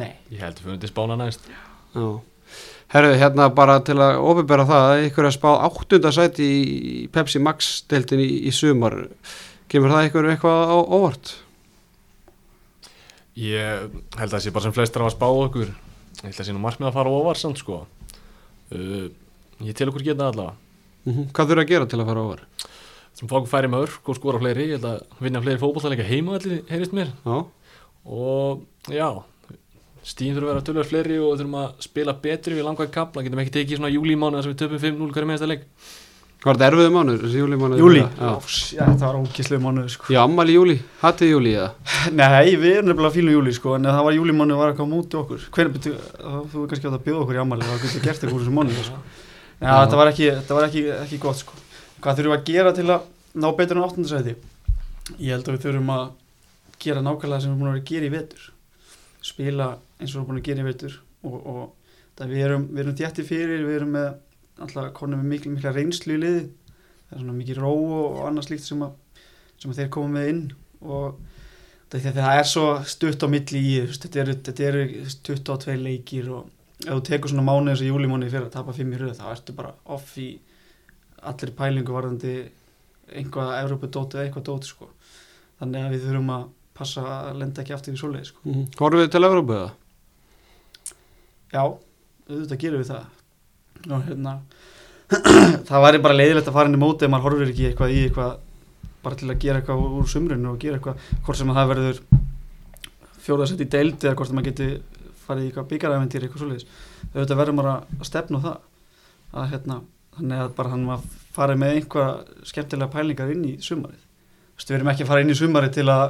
Nei, 0.00 0.12
Ég 0.30 0.40
held 0.40 0.56
að 0.56 0.64
fyrir 0.64 0.80
til 0.80 0.88
spána 0.94 1.18
næst. 1.20 1.44
Já 1.92 2.06
Herðu, 2.90 3.12
hérna 3.20 3.46
bara 3.54 3.76
til 3.86 3.94
að 4.02 4.18
ofinbera 4.26 4.64
það 4.66 4.86
að 4.88 5.04
ykkur 5.06 5.28
er 5.28 5.34
spáð 5.36 5.60
áttunda 5.68 6.10
sæti 6.14 6.48
í 6.50 6.94
Pepsi 7.14 7.38
Max 7.42 7.68
deltin 7.90 8.22
í, 8.24 8.26
í 8.50 8.54
sumar. 8.54 8.96
Kemur 9.70 9.92
það 9.94 10.08
ykkur 10.08 10.30
eitthvað 10.32 10.72
á 10.74 10.76
óvart? 10.82 11.32
Ég 13.38 13.86
held 14.18 14.26
að 14.26 14.34
það 14.34 14.42
sé 14.42 14.52
bara 14.56 14.66
sem 14.66 14.74
flestir 14.74 15.04
að 15.06 15.14
spá 15.14 15.28
okkur. 15.30 15.70
Ég 15.70 16.24
held 16.24 16.34
að 16.34 16.40
það 16.40 16.48
sé 16.50 16.56
nú 16.56 16.64
markmið 16.64 16.90
að 16.90 16.96
fara 16.98 17.14
ofar 17.20 17.38
samt 17.38 17.62
sko. 17.62 17.84
Uh, 18.74 19.06
Ég 19.60 19.76
tel 19.76 19.90
okkur 19.90 20.02
geta 20.04 20.24
það 20.24 20.32
allavega. 20.32 20.56
Mm 21.04 21.30
Hvað 21.36 21.50
þurfa 21.50 21.62
að 21.62 21.70
gera 21.70 21.86
til 21.88 21.98
að 22.00 22.10
fara 22.10 22.20
á 22.20 22.26
óvar? 22.26 22.42
sem 23.20 23.28
fá 23.28 23.34
okkur 23.36 23.50
færi 23.50 23.68
með 23.68 23.82
örk 23.86 24.08
og 24.08 24.16
skora 24.16 24.40
fleiri. 24.40 24.66
Ég 24.70 24.78
held 24.78 24.86
að 24.88 25.24
vinna 25.24 25.42
fleiri 25.44 25.60
fótbollaleika 25.60 26.06
heima 26.08 26.38
allir 26.38 26.62
heyrist 26.70 26.94
mér. 26.96 27.10
Já, 27.26 27.38
og 28.06 28.62
já 28.88 29.08
stíðin 30.06 30.36
þurfa 30.38 30.46
að 30.48 30.52
vera 30.54 30.66
tölver 30.66 30.88
fleiri 30.88 31.16
og 31.20 31.34
þurfum 31.36 31.56
að 31.60 31.82
spila 31.84 32.14
betri 32.22 32.56
við 32.56 32.66
langaði 32.66 32.92
kapla, 32.94 33.24
getum 33.24 33.42
ekki 33.42 33.56
tekið 33.58 33.80
svona 33.80 33.90
júlímánu 33.92 34.40
að 34.40 34.48
við 34.50 34.60
töpum 34.62 34.80
5-0 34.80 35.10
hverju 35.14 35.28
meðasta 35.28 35.50
leik 35.50 35.66
var 36.40 36.56
þetta 36.56 36.68
erfiðu 36.70 36.92
mánuður? 36.94 37.24
þessi 37.26 37.40
Júlí 37.42 37.56
Júlí, 37.76 38.00
Já, 38.00 38.30
já, 38.72 38.84
það 38.96 39.02
var 39.04 39.16
ógíslega 39.18 39.60
mánuð 39.60 39.88
sko. 39.92 40.06
Já 40.08 40.20
ammali 40.22 40.54
júli, 40.54 40.76
hattið 41.02 41.32
júli 41.34 41.50
eða? 41.52 41.66
Nei, 42.16 42.54
við 42.56 42.78
erum 42.78 42.88
nefnilega 42.88 43.12
fílum 43.12 43.34
júli 43.34 43.52
sko, 43.52 43.74
en 43.76 43.88
það 43.90 44.06
var 44.06 44.16
júlimánuð 44.16 44.60
var 44.62 44.72
að 44.72 44.78
koma 44.78 45.00
út 45.02 45.12
í 45.12 45.18
okkur 45.20 45.42
Hvernig 45.52 45.74
byrju, 45.76 45.98
þú 46.48 46.62
er 46.62 46.70
kannski 46.70 46.88
átt 46.88 46.96
að 46.96 47.04
bjóða 47.10 47.24
okkur 47.26 47.36
í 47.36 47.42
ammali 47.42 47.68
það 47.68 47.84
getur 47.84 48.06
gert 48.06 48.24
eitthvað 48.24 48.38
úr 48.38 48.44
þessu 48.46 48.54
mánuð 48.56 48.80
sko. 48.86 49.02
Já, 49.60 49.66
Já. 49.68 49.74
þetta 49.82 50.00
var 50.00 50.12
ekki, 50.14 50.30
þetta 50.38 50.56
var 50.56 50.68
ekki, 50.70 50.84
ekki 50.96 51.20
gott 51.26 51.42
sko. 51.42 51.60
Hvað 52.00 52.22
þurfum 52.22 52.32
við 52.32 52.38
að 52.38 52.48
gera 52.48 52.72
til 52.80 52.86
að 52.88 53.04
ná 53.44 53.48
betur 53.60 53.76
en 53.76 53.84
áttundasæti? 53.84 54.34
Ég 55.20 55.36
held 55.36 55.44
að 55.44 55.58
við 55.58 55.66
þurfum 55.66 55.92
að 55.98 56.08
gera 56.80 57.04
nákvæmlega 57.04 57.44
sem 57.44 57.52
við 57.52 57.52
erum 57.52 57.60
búin 57.60 57.68
að 57.68 57.76
vera 57.76 57.84
að 57.84 57.92
gera 57.92 58.08
í 58.08 58.14
vetur 58.16 58.48
spila 59.20 59.66
eins 60.00 60.14
og 60.14 60.14
við 60.14 60.20
erum 60.20 60.28
búin 60.30 60.40
að 60.40 60.48
gera 60.48 60.64
í 60.64 60.68
vetur 60.68 60.96
og, 61.22 61.36
og 61.36 61.62
það 62.18 62.34
við 62.34 62.46
erum, 62.46 62.66
erum 62.82 62.96
þjætti 63.00 63.26
fyrir, 63.28 63.66
við 63.66 63.78
erum 63.80 63.94
með 63.96 64.08
alltaf 64.60 64.92
konum 64.96 65.22
með 65.22 65.34
miklu, 65.34 65.54
mikla 65.54 65.74
reynslu 65.76 66.16
í 66.16 66.20
liði 66.20 66.42
það 66.46 67.16
er 67.16 67.22
svona 67.22 67.36
mikið 67.38 67.60
ró 67.60 67.74
og 67.96 68.20
annað 68.28 68.48
slíkt 68.48 68.66
sem 68.66 68.84
að, 68.86 69.24
sem 69.60 69.72
að 69.72 69.80
þeir 69.80 69.92
koma 69.96 70.14
með 70.16 70.30
inn 70.32 70.42
og 70.80 71.20
það, 71.90 71.98
það, 71.98 72.20
það 72.20 72.38
er 72.38 72.48
svo 72.52 72.66
stutt 72.94 73.26
á 73.26 73.28
milli 73.32 73.62
í, 73.62 73.74
þetta 73.96 74.22
eru, 74.24 74.36
þetta 74.48 74.68
eru 74.68 74.84
22 75.30 75.76
leikir 75.80 76.30
og 76.36 76.48
ef 76.80 76.92
þú 76.92 77.00
tekur 77.08 77.32
svona 77.32 77.44
mánuð 77.44 77.74
eins 77.74 77.82
og 77.84 77.90
júlimónuði 77.90 78.32
fyrir 78.32 78.48
að 78.48 78.54
tapa 78.56 78.76
5 78.76 78.94
í 78.94 79.00
röð 79.00 79.18
þá 79.18 79.26
ertu 79.34 79.56
bara 79.56 79.74
off 79.96 80.14
í 80.20 80.30
allir 81.30 81.52
pælingu 81.56 81.92
varðandi 81.92 82.36
einhvað 83.10 83.52
Evrópudóti 83.58 84.16
eða 84.16 84.28
eitthvað 84.28 84.46
dóti 84.46 84.70
sko. 84.70 84.88
þannig 85.60 85.84
að 85.84 85.94
við 85.94 86.06
þurfum 86.06 86.32
að 86.36 86.46
passa 86.80 87.04
að 87.18 87.40
lenda 87.42 87.60
ekki 87.60 87.74
aftur 87.76 87.96
í 87.96 88.00
svoleið 88.00 88.30
sko. 88.30 88.42
Mm 88.46 88.68
Horfum 88.78 89.02
við 89.02 89.10
til 89.12 89.24
Evrópu 89.26 89.56
eða? 89.56 89.72
Já, 91.52 91.62
auðvitað 92.30 92.60
gerum 92.64 92.82
við 92.82 92.90
það. 92.92 93.04
Og 93.90 94.04
hérna 94.08 94.34
það 95.68 95.84
væri 95.86 96.00
bara 96.04 96.16
leiðilegt 96.20 96.48
að 96.50 96.56
fara 96.56 96.70
inn 96.70 96.76
í 96.78 96.80
móti 96.80 97.06
ef 97.06 97.10
maður 97.10 97.26
horfir 97.30 97.50
ekki 97.52 97.68
eitthvað 97.70 97.94
í 97.96 98.00
eitthvað 98.06 98.32
bara 99.02 99.16
til 99.16 99.30
að 99.32 99.38
gera 99.42 99.60
eitthvað 99.62 99.84
úr 100.00 100.08
sumrinu 100.12 100.50
og 100.52 100.58
gera 100.62 100.76
eitthvað 100.78 101.06
hvort 101.24 101.38
sem 101.40 101.50
að 101.50 101.58
það 101.60 101.70
verður 101.72 102.00
fjóðarsett 103.24 103.64
í 103.64 103.68
deild 103.72 104.04
eða 104.04 104.16
hvort 104.18 104.30
sem 104.30 104.38
maður 104.38 104.50
geti 104.50 104.68
farið 105.24 105.42
í 105.46 105.48
eitthvað 105.50 105.68
byggaræventir 105.72 106.26
eitthvað 106.26 106.44
svoleiðis. 106.44 106.66
Auðvitað 107.14 107.40
verður 107.40 107.56
maður 107.58 107.72
að 107.72 108.06
stefna 108.10 108.42
það. 108.44 108.58
Að 109.30 109.48
hérna 109.54 109.78
þannig 110.16 110.42
að 110.44 110.54
bara 110.58 110.72
hann 110.74 110.86
maður 110.88 111.18
farið 111.36 111.60
með 111.62 111.76
einhvað 111.78 112.10
skemmtilega 112.50 112.92
pælingar 112.94 113.32
inn 113.34 113.44
í 113.46 113.52
sumarið. 113.62 114.00
Þú 114.00 114.60
veist, 114.60 114.70
við 114.70 114.76
erum 114.78 114.90
ekki 114.92 115.04
að 115.06 115.10
fara 115.12 115.24
inn 115.24 115.32
í 115.32 115.38
sumarið 115.38 115.74
til 115.78 115.86
að 115.94 116.06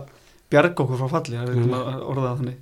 bjarga 0.51 0.83
okkur 0.85 0.99
frá 1.01 1.11
falli, 1.17 1.37
það 1.39 1.51
er 1.53 1.61
Mm. 1.61 1.75
orðað 2.11 2.39
þannig 2.41 2.59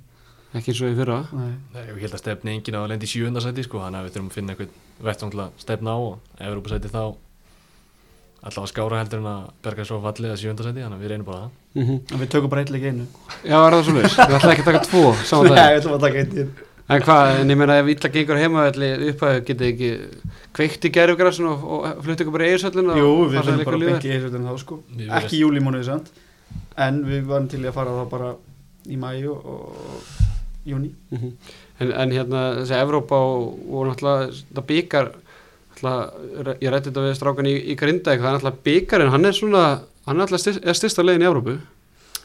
Ekki 0.49 0.73
eins 0.73 0.81
og 0.81 0.89
í 0.89 0.97
fyrra. 0.97 1.17
Nei. 1.37 1.49
Nei, 1.75 1.81
ég 1.91 2.03
held 2.03 2.15
að 2.17 2.21
stefni 2.23 2.53
engin 2.55 2.77
á 2.77 2.81
að 2.81 2.91
lendi 2.93 3.05
í 3.05 3.11
sjöundasæti 3.11 3.65
sko, 3.67 3.81
þannig 3.83 3.99
að 3.99 4.07
við 4.07 4.15
þurfum 4.15 4.29
að 4.29 4.37
finna 4.37 4.55
eitthvað 4.55 5.03
vettvang 5.09 5.33
til 5.33 5.41
að 5.43 5.59
stefna 5.61 5.93
á 5.93 5.97
og 5.99 6.39
Evrópasæti 6.47 6.89
þá 6.89 7.03
allavega 8.39 8.71
skára 8.71 9.01
heldur 9.03 9.19
en 9.19 9.29
að 9.29 9.43
berga 9.67 9.85
svo 9.85 9.99
fallið 10.01 10.33
að 10.33 10.41
sjöundasæti, 10.41 10.81
þannig 10.85 10.97
að 10.97 11.03
við 11.03 11.13
reynum 11.13 11.27
bara 11.27 11.43
það. 11.43 11.51
Mm 11.75 11.85
-hmm. 11.85 11.99
en 12.13 12.23
við 12.23 12.31
tökum 12.33 12.49
bara 12.49 12.63
eitt 12.63 12.73
leik 12.73 12.83
í 12.87 12.89
einu. 12.89 13.05
Já, 13.43 13.57
er 13.59 13.77
það 13.77 13.83
svo 13.85 13.95
leys? 13.99 14.17
Við 14.17 14.35
ætlaði 14.39 14.55
ekki 14.55 14.65
að 14.65 14.71
taka 14.71 14.83
tvo 14.89 15.03
Nei, 15.49 15.69
við 15.69 15.79
ætlum 15.79 15.93
að 15.93 16.05
taka 16.07 16.25
einu 16.25 16.47
En 16.89 17.03
hvað, 17.05 17.35
en 17.43 17.51
ég 17.53 17.57
meina 17.59 17.75
ef 17.77 17.89
illa 17.93 18.09
gengur 18.09 18.39
heimavelli 18.41 18.87
upphæðu 19.11 19.41
getið 19.45 19.67
ekki 19.67 19.89
kveikt 20.57 20.87
í 20.87 20.89
gerfgræsun 20.95 21.49
og, 21.51 21.65
og 21.75 21.99
flutt 22.01 22.23
ykkur 22.23 22.33
bara 22.33 22.47
í 22.47 22.49
eigirsöllinu 22.49 22.95
Jú, 22.97 23.11
við 23.29 23.43
fyrir 23.45 23.67
bara 23.67 23.81
beint 23.83 24.07
í 24.07 24.15
einu 24.15 24.41
þá 24.47 24.55
sko. 24.63 24.79
Ekki 25.19 25.37
í 25.37 25.43
júlímónuði 25.43 25.85
samt. 25.85 26.09
En 26.81 27.03
við 27.05 27.27
varum 27.29 27.45
til 27.51 27.61
að 27.61 27.75
fara 27.77 27.93
þá 27.93 28.09
bara 28.09 28.31
í 28.89 28.97
mæju 28.97 29.35
og, 29.37 29.77
júni 30.71 30.91
Mhm. 31.11 31.31
en, 31.79 31.91
en 32.03 32.11
hérna 32.11 32.43
þessi 32.61 32.77
Evrópa 32.79 33.15
og, 33.15 33.59
og 33.71 33.87
náttúrulega 33.89 34.29
þetta 34.35 34.65
byggar 34.73 35.11
ég 36.59 36.71
rætti 36.73 36.89
þetta 36.89 37.03
við 37.05 37.13
strákan 37.17 37.47
í, 37.47 37.53
í 37.71 37.75
Grindavík 37.79 38.19
það 38.19 38.29
er 38.29 38.37
náttúrulega 38.37 38.63
byggarinn, 38.65 39.11
hann 39.13 39.25
er 39.29 39.35
svona 39.37 39.61
hann 40.05 40.15
er 40.17 40.21
náttúrulega 40.25 40.43
styr, 40.43 40.73
styrsta 40.75 41.05
leiðin 41.05 41.23
í 41.23 41.29
Evrópu. 41.29 41.53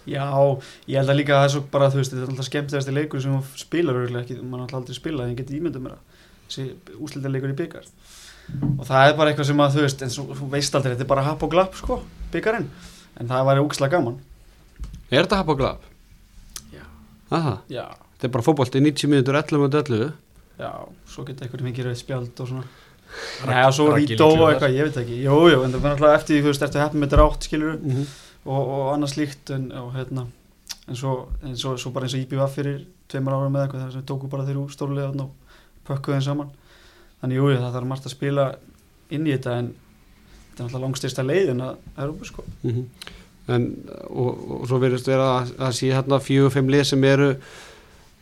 Já, 0.04 0.24
ég 0.90 0.98
held 1.00 1.12
að 1.14 1.16
líka 1.20 1.32
að 1.32 1.38
það 1.38 1.46
er 1.48 1.52
svo 1.54 1.62
bara, 1.72 1.86
þú 1.92 2.00
veist, 2.00 2.12
þetta 2.12 2.24
er 2.26 2.32
alltaf 2.34 2.48
skemmtilegasti 2.50 2.92
leikur 2.96 3.22
sem 3.24 3.36
þú 3.38 3.60
spilar 3.62 3.96
örgulega 4.02 4.24
ekki, 4.26 4.36
mann 4.42 4.64
alltaf 4.64 4.80
aldrei 4.82 4.96
spila 4.98 5.24
en 5.24 5.30
ég 5.32 5.38
geti 5.38 5.56
ímyndað 5.60 5.84
mér 5.86 5.94
að 5.94 6.18
þessi 6.50 6.66
úslita 7.00 7.30
leikur 7.32 7.54
í 7.54 7.56
byggar 7.62 7.86
og 8.78 8.84
það 8.84 9.06
er 9.08 9.16
bara 9.16 9.30
eitthvað 9.32 9.48
sem 9.48 9.62
að, 9.64 9.72
þú 9.78 9.84
veist, 9.86 10.02
en 10.04 10.12
svo, 10.12 10.26
þú 10.36 10.48
veist 10.52 10.74
aldrei, 10.76 10.92
þetta 10.92 11.06
er 11.06 11.12
bara 11.14 11.24
happ 11.30 11.46
og 11.46 11.54
glapp, 11.54 11.78
sko, 11.80 12.00
byggarinn 12.34 12.66
en 13.22 13.30
það 13.30 13.46
væri 13.48 13.62
úkslega 13.64 13.94
gaman. 13.96 14.18
Er 15.08 15.22
þetta 15.24 15.38
hapa 15.40 15.54
og 15.54 15.62
glab? 15.62 15.88
Já. 16.74 16.84
Aha, 17.30 17.54
Já, 17.72 17.86
þetta 18.24 18.30
er 18.30 18.36
bara 18.38 18.46
fótbolti 18.46 18.80
90 18.80 19.10
mínútur 19.12 19.36
11 19.36 19.60
mínútur 19.60 19.84
11 19.84 20.12
já, 20.58 20.70
svo 21.10 21.24
geta 21.26 21.44
eitthvað 21.44 21.66
fengið 21.66 21.88
rauð 21.88 21.98
spjald 21.98 22.40
og 22.40 22.50
svona. 22.50 22.64
Nei, 23.46 23.60
og 23.62 23.74
svo 23.74 23.88
Rító 23.92 24.26
og 24.26 24.32
líklegur. 24.32 24.52
eitthvað, 24.52 24.74
ég 24.74 24.88
veit 24.88 24.96
ekki. 25.02 25.18
Jú, 25.22 25.36
jú, 25.50 25.58
en 25.62 25.74
það 25.74 25.82
var 25.82 25.92
náttúrulega 25.94 26.18
eftir, 26.18 26.34
því, 26.34 26.40
þú 26.42 26.50
veist, 26.50 26.64
eftir 26.66 26.82
heppum 26.82 27.04
með 27.04 27.12
drátt, 27.14 27.46
skilur 27.46 27.74
mm 27.74 27.92
-hmm. 27.92 28.06
og, 28.44 28.62
og 28.76 28.92
annað 28.94 29.12
slíkt 29.14 29.50
en, 29.54 29.72
og, 29.72 29.88
hérna, 29.94 30.26
en, 30.88 30.96
svo, 30.96 31.28
en 31.42 31.56
svo, 31.56 31.76
svo 31.76 31.90
bara 31.90 32.06
eins 32.06 32.14
og 32.14 32.20
IBF 32.20 32.54
fyrir 32.54 32.86
tveimur 33.08 33.34
árum 33.34 33.56
eða 33.56 33.64
eitthvað 33.64 33.82
þar 33.82 33.92
sem 33.92 34.00
við 34.00 34.06
tóku 34.10 34.30
bara 34.30 34.44
þeirra 34.44 34.64
úr 34.64 34.70
stórlega 34.70 35.08
og 35.08 35.30
pökkuðu 35.86 36.14
þeim 36.14 36.22
saman. 36.22 36.50
Þannig 37.20 37.36
jú, 37.36 37.56
það 37.56 37.72
þarf 37.72 37.86
margt 37.86 38.06
að 38.06 38.16
spila 38.16 38.54
inn 39.10 39.26
í 39.26 39.32
þetta 39.32 39.58
en 39.58 39.74
þetta 40.50 40.62
er 40.62 40.64
náttúrulega 40.64 40.86
langstyrsta 40.86 41.22
leiðin 41.22 41.60
að 41.60 41.76
Európa 41.98 42.24
sko. 42.24 42.44
En, 43.46 43.76
og, 44.08 44.30
og 44.50 44.68
svo 44.68 44.78
verðist 44.78 45.08
vera 45.08 45.40
að, 45.40 45.54
að 45.58 45.72
sé 45.72 45.92
hérna 45.92 46.18
fjögur, 46.18 46.50
fimm 46.50 46.68
lið 46.68 46.84
sem 46.84 47.04
eru 47.04 47.34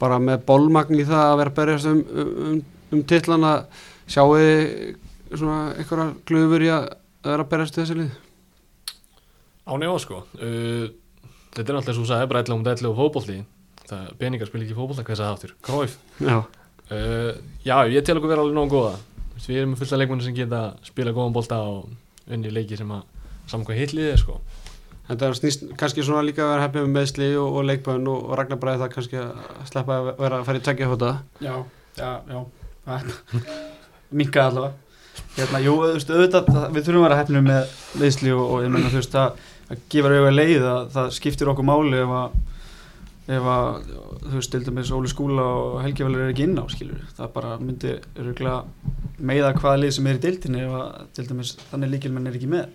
bara 0.02 0.18
með 0.22 0.42
bólmagn 0.48 0.98
í 0.98 1.06
það 1.06 1.24
að 1.28 1.38
vera 1.40 1.52
að 1.52 1.58
berjast 1.60 1.90
um, 1.90 2.02
um, 2.10 2.32
um, 2.48 2.58
um 2.96 3.04
titlana. 3.08 3.52
Sjáu 4.10 4.34
þið 4.34 5.38
svona 5.38 5.60
einhverja 5.78 6.08
glöfur 6.28 6.66
í 6.66 6.72
að 6.74 6.88
að 7.22 7.30
vera 7.30 7.44
að 7.44 7.50
berjast 7.52 7.78
þessi 7.78 7.98
lið 8.00 8.12
Á 9.62 9.72
nefn 9.78 10.00
sko. 10.02 10.24
Uh, 10.42 10.90
Þetta 11.52 11.68
er 11.68 11.76
alltaf 11.78 11.96
svo 11.98 12.06
sagði, 12.08 12.28
bara 12.30 12.40
11 12.40 12.54
um 12.56 12.62
11 12.64 12.88
og 12.88 12.94
fótbolti. 12.96 13.34
Það 13.84 14.06
peningar 14.18 14.48
spil 14.48 14.62
ekki 14.64 14.76
fótbolta, 14.76 15.04
hvað 15.04 15.14
er 15.14 15.20
það 15.20 15.32
aftur? 15.36 15.52
Króif 15.66 15.96
Já, 16.18 16.38
uh, 16.40 17.32
Já, 17.62 17.76
ég 17.92 18.06
tel 18.06 18.16
okkur 18.18 18.32
vera 18.32 18.42
alveg 18.42 18.56
nógu 18.56 18.72
góða. 18.72 18.94
Við 19.42 19.60
erum 19.60 19.76
fullt 19.78 19.92
af 19.92 20.00
leikmenni 20.00 20.26
sem 20.26 20.36
geta 20.36 20.62
spila 20.86 21.12
góðan 21.14 21.36
bolta 21.36 21.60
og 21.68 21.92
unni 22.32 22.50
leiki 22.54 22.78
sem 22.78 22.90
að 22.94 23.04
saman 23.50 23.66
hvað 23.68 23.80
hitlið 23.82 24.10
er 24.12 24.20
sko 24.22 24.38
þetta 25.12 25.28
er 25.28 25.38
snýst 25.38 25.64
kannski 25.80 26.04
svona 26.06 26.24
líka 26.26 26.44
að 26.44 26.52
vera 26.54 26.66
heppið 26.66 26.86
með 26.86 26.96
meðsli 26.98 27.30
og, 27.38 27.58
og 27.58 27.66
leikbönn 27.68 28.08
og, 28.12 28.24
og 28.28 28.38
Ragnar 28.40 28.60
Bræði 28.62 28.82
það 28.82 28.94
kannski 28.96 29.20
að 29.22 29.32
sleppa 29.70 29.98
að 29.98 30.12
vera 30.18 30.40
að 30.40 30.46
fara 30.48 30.60
í 30.60 30.66
tækja 30.68 30.90
hóta 30.92 31.12
Já, 31.42 31.54
já, 31.98 32.10
já. 32.32 32.40
Minka 34.18 34.46
allavega. 34.48 34.78
Hérna, 35.36 35.60
jú, 35.64 35.74
þú 35.80 35.92
veist, 35.94 36.10
auðvitað, 36.12 36.48
það, 36.52 36.64
við 36.74 36.86
þurfum 36.86 37.02
að 37.02 37.06
vera 37.06 37.18
hefnum 37.20 37.46
með 37.48 37.76
leysli 38.00 38.32
og, 38.34 38.42
og 38.44 38.64
ég 38.64 38.72
menna, 38.72 38.90
þú 38.92 39.00
veist, 39.00 39.14
það, 39.14 39.44
það 39.68 39.84
gefur 39.94 40.14
auðvitað 40.16 40.36
leið 40.36 40.66
að 40.68 40.88
það 40.96 41.12
skiptir 41.16 41.50
okkur 41.52 41.68
máli 41.68 42.00
ef 42.02 42.12
að, 42.18 42.34
ef 43.36 43.48
að, 43.54 43.68
þú 44.26 44.34
veist, 44.34 44.52
til 44.52 44.62
dæmis 44.66 44.92
Óli 44.92 45.12
Skúla 45.12 45.46
og 45.56 45.78
Helgi 45.84 46.04
Valur 46.04 46.24
er 46.26 46.32
ekki 46.34 46.46
inn 46.48 46.60
á, 46.60 46.64
skilur 46.72 47.00
það 47.16 47.32
bara 47.36 47.54
myndi 47.62 47.94
öruglega 48.20 48.58
meiða 49.22 49.54
hvaða 49.56 49.80
lið 49.80 49.94
sem 49.96 50.10
er 50.10 50.20
í 50.20 50.22
deildinni 50.26 50.64
ef 50.66 50.76
að, 50.80 51.00
til 51.16 51.26
dæmis, 51.30 51.54
þannig 51.70 51.94
líkilmenn 51.94 52.28
er 52.28 52.38
ekki 52.40 52.52
með 52.52 52.68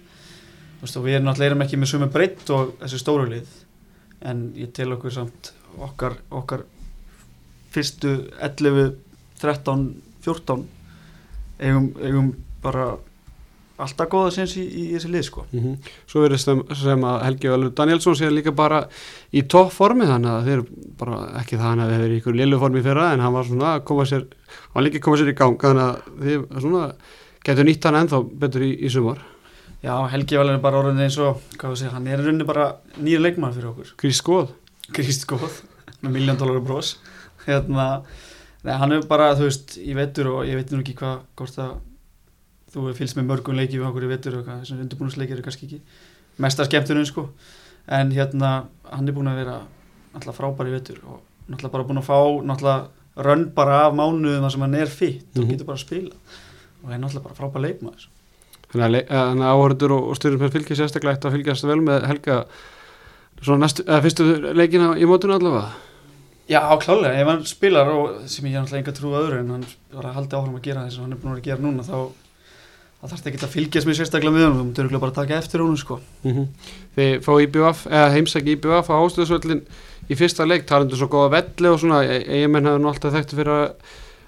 veist, 0.81 0.99
við 1.01 1.17
erum 1.17 1.29
náttúrulega 1.29 1.51
erum 1.51 1.65
ekki 1.65 1.79
með 1.81 1.91
sumu 1.93 2.09
breytt 2.13 2.53
og 2.53 2.75
þessi 2.81 3.01
stóru 3.01 3.27
lið 3.31 3.53
en 4.27 4.47
ég 4.57 4.73
tel 4.75 4.91
okkur 4.95 5.13
samt 5.13 5.51
okkar, 5.77 6.17
okkar 6.33 6.65
fyrstu 7.73 8.15
11, 8.41 8.95
13, 9.41 9.85
14 10.25 10.65
eigum, 11.59 11.91
eigum 12.01 12.31
bara 12.63 12.95
alltaf 13.77 14.09
góða 14.09 14.31
sens 14.33 14.55
í, 14.57 14.63
í 14.65 14.85
þessi 14.95 15.11
lið 15.13 15.25
sko. 15.27 15.43
Mm 15.53 15.75
Svo 16.09 16.23
verðist 16.23 16.49
þeim 16.49 16.63
sem 16.79 17.03
að 17.05 17.19
Helgi 17.27 17.51
Valur 17.51 17.73
Danielsson 17.77 18.17
sé 18.17 18.29
líka 18.31 18.53
bara 18.55 18.81
í 19.29 19.43
topp 19.45 19.73
formi 19.75 20.07
þannig 20.09 20.31
að 20.33 20.49
þeir 20.49 20.63
bara 20.97 21.19
ekki 21.41 21.59
það 21.59 21.69
hann 21.69 21.83
að 21.85 21.91
við 21.91 22.03
verið 22.03 22.15
í 22.15 22.19
ykkur 22.21 22.39
lilu 22.41 22.59
formi 22.63 22.83
fyrra 22.85 23.11
en 23.13 23.23
hann 23.25 23.35
var 23.35 23.45
svona 23.45 23.75
að 23.75 23.85
koma 23.91 24.07
sér 24.09 24.25
hann 24.73 24.87
líka 24.87 25.03
koma 25.05 25.21
sér 25.21 25.33
í 25.33 25.37
gang 25.37 25.61
þannig 25.61 25.85
að 25.85 26.23
þið 26.25 26.47
svona 26.65 26.83
getur 27.45 27.69
nýtt 27.69 27.87
hann 27.87 27.99
ennþá 28.01 28.21
betur 28.41 28.65
í, 28.65 28.71
í 28.81 28.89
sumar 28.89 29.21
Já, 29.83 29.93
Helgi 30.09 30.37
Valur 30.39 30.55
er 30.57 30.61
bara 30.63 30.79
orðin 30.81 31.03
eins 31.05 31.17
og 31.21 31.41
hvað 31.59 31.73
við 31.73 31.79
segja, 31.83 31.91
hann 31.93 32.07
er 32.09 32.21
rauninni 32.23 32.47
bara 32.49 32.63
nýja 32.97 33.19
leikmann 33.21 33.53
fyrir 33.53 33.69
okkur. 33.71 33.91
Grís 34.01 34.21
skoð 34.23 34.49
Krist 34.95 35.27
góð 35.29 35.59
með 36.01 36.13
miljón 36.15 36.39
dólar 36.39 36.61
brós 36.65 36.95
hérna, 37.45 37.85
nei, 38.65 38.73
hann 38.79 38.95
er 38.95 39.05
bara, 39.07 39.33
þú 39.37 39.45
veist, 39.47 39.75
í 39.79 39.93
vetur 39.97 40.29
og 40.33 40.41
ég 40.47 40.57
veit 40.59 40.71
nú 40.73 40.81
ekki 40.81 40.95
hvað, 40.97 41.21
hvort 41.39 41.59
að 41.63 41.75
þú 42.73 42.87
fylgst 42.97 43.17
með 43.19 43.27
mörgum 43.29 43.57
leiki 43.59 43.77
við 43.79 43.87
okkur 43.89 44.07
í 44.07 44.11
vetur 44.11 44.39
og 44.39 44.47
hvað, 44.47 44.63
þessum 44.63 44.81
undirbúinusleikir 44.85 45.39
er 45.39 45.45
kannski 45.45 45.67
ekki 45.69 45.79
mesta 46.43 46.65
skemmtunum, 46.67 47.05
sko. 47.07 47.27
En 47.87 48.11
hérna, 48.15 48.51
hann 48.91 49.07
er 49.07 49.15
búin 49.15 49.29
að 49.31 49.39
vera 49.43 49.57
náttúrulega 50.13 50.37
frábær 50.41 50.71
í 50.71 50.75
vetur 50.75 50.99
og 51.05 51.21
náttúrulega 51.47 51.73
bara 51.77 51.87
búin 51.91 52.01
að 52.01 52.09
fá, 52.09 52.19
náttúrulega 52.49 53.25
rönn 53.27 53.47
bara 53.55 53.79
af 53.87 53.95
mánuðum 53.97 54.43
þar 54.47 54.53
sem 54.57 54.65
hann 54.67 54.75
er 54.81 54.91
fitt 54.91 55.37
og 55.37 55.43
Mhm. 55.45 55.49
getur 55.53 55.65
bara 55.69 55.77
að 55.77 55.85
spila. 55.85 56.15
Og 56.83 56.89
hann 56.91 56.93
er 56.97 57.03
náttúrulega 57.07 57.23
bara 57.29 57.39
frábær 57.39 57.63
leikmaður 57.67 58.07
þannig 58.73 59.07
að, 59.07 59.27
að 59.31 59.43
áhörður 59.47 59.95
og, 59.97 60.09
og 60.11 60.19
styrjum 60.19 60.43
sem 60.43 60.53
fylgja 60.55 60.79
sérstaklega 60.81 61.17
ætti 61.17 61.29
að 61.29 61.37
fylgjast 61.37 61.67
vel 61.67 61.79
með 61.83 62.07
Helga 62.11 62.37
næstu, 63.61 63.85
eða 63.87 64.03
fyrstu 64.05 64.27
leikina 64.57 64.93
í 64.97 65.09
mótuna 65.09 65.37
allavega? 65.37 65.67
Já, 66.47 66.61
klálega, 66.79 67.15
ef 67.19 67.27
hann 67.27 67.43
spilar 67.47 67.89
og 67.91 68.21
sem 68.31 68.45
ég 68.47 68.55
náttúrulega 68.55 68.79
enga 68.79 68.95
trú 68.95 69.11
að 69.11 69.25
öðru 69.25 69.41
en 69.41 69.51
hann 69.55 69.65
bara 69.91 70.13
haldi 70.15 70.37
áfram 70.37 70.55
að 70.55 70.63
gera 70.69 70.85
þess 70.85 70.99
að 70.99 71.03
hann 71.03 71.15
er 71.15 71.19
búin 71.19 71.33
að 71.33 71.41
að 71.41 71.47
gera 71.49 71.63
núna 71.65 71.83
þá, 71.83 71.97
þarf 73.01 73.13
þetta 73.17 73.31
ekki 73.31 73.41
að 73.43 73.55
fylgjast 73.55 73.89
mér 73.89 73.97
sérstaklega 73.99 74.35
með 74.35 74.47
honum, 74.47 74.69
þú 74.71 74.83
örugglega 74.83 75.03
bara 75.03 75.13
að 75.13 75.19
taka 75.19 75.39
eftir 75.41 75.63
honum 75.65 75.81
sko. 75.81 75.99
Þið 76.95 77.11
fá 77.27 77.31
IBF, 77.43 77.83
eða 77.91 78.13
heimsæki 78.15 78.55
IBF 78.55 78.91
á 78.91 78.95
ástöðsvöllin 78.95 79.63
í 80.07 80.15
fyrsta 80.15 80.47
leik 80.47 80.63
talandu 80.69 80.95
svo 80.95 81.09
góða 81.11 81.33
velli 81.35 81.73
og 81.73 81.81
svona 81.83 81.99
eigamenn 82.07 82.71
hafa 82.71 82.79
nú 82.79 82.91
alltaf 82.93 83.15
þekktu 83.17 83.41
fyrir 83.41 83.53
að 83.57 83.67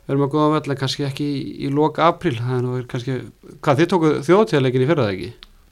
vera 0.09 0.19
með 0.23 0.31
góða 0.33 0.49
velli 0.55 0.73
en 0.75 0.79
kannski 0.83 1.05
ekki 1.07 1.25
í, 1.29 1.41
í 1.65 1.71
loka 1.73 2.07
apríl. 2.09 2.35
Það 2.39 2.55
er 2.57 2.63
nú 2.65 2.71
verið 2.77 2.87
kannski, 2.93 3.17
hvað 3.65 3.79
þið 3.83 3.89
tóku 3.93 4.11
þjóðtíðarleikin 4.29 4.83
í 4.85 4.89
fyrra 4.89 5.05
það 5.05 5.13
ekki? 5.15 5.29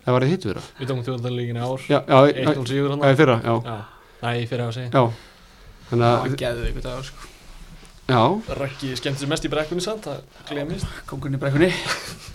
Það 0.08 0.16
var 0.16 0.24
þið 0.26 0.34
hitt 0.34 0.46
fyrra? 0.48 0.62
Við 0.80 0.92
tókum 0.92 1.06
þjóðanleikin 1.08 1.58
í 1.58 1.64
ár. 1.68 1.88
Já, 1.88 1.98
já, 2.08 2.20
já, 2.28 2.52
1-0 2.54 2.68
sigur 2.72 2.94
hann 2.94 3.02
já, 3.04 3.10
í 3.12 3.18
fyrra, 3.22 3.38
já, 3.44 3.56
Já, 3.68 3.78
næ, 4.22 4.30
fyrir 4.52 4.64
að 4.68 4.76
segja 4.78 4.92
já. 4.94 5.04
Þannig 5.88 6.06
Það 6.08 6.28
að, 6.28 6.38
geðu 6.44 6.70
ykkur 6.72 6.86
dagar 6.88 7.06
sko. 7.08 7.34
já, 8.08 8.22
Raggi 8.62 8.94
skemmt 9.00 9.20
sér 9.22 9.30
mest 9.32 9.46
í 9.48 9.52
brekkunni 9.52 9.84
samt, 9.84 10.08
það 10.08 10.22
glemist 10.52 10.88
Kongurinn 11.10 11.38
í 11.38 11.42
brekkunni. 11.42 11.70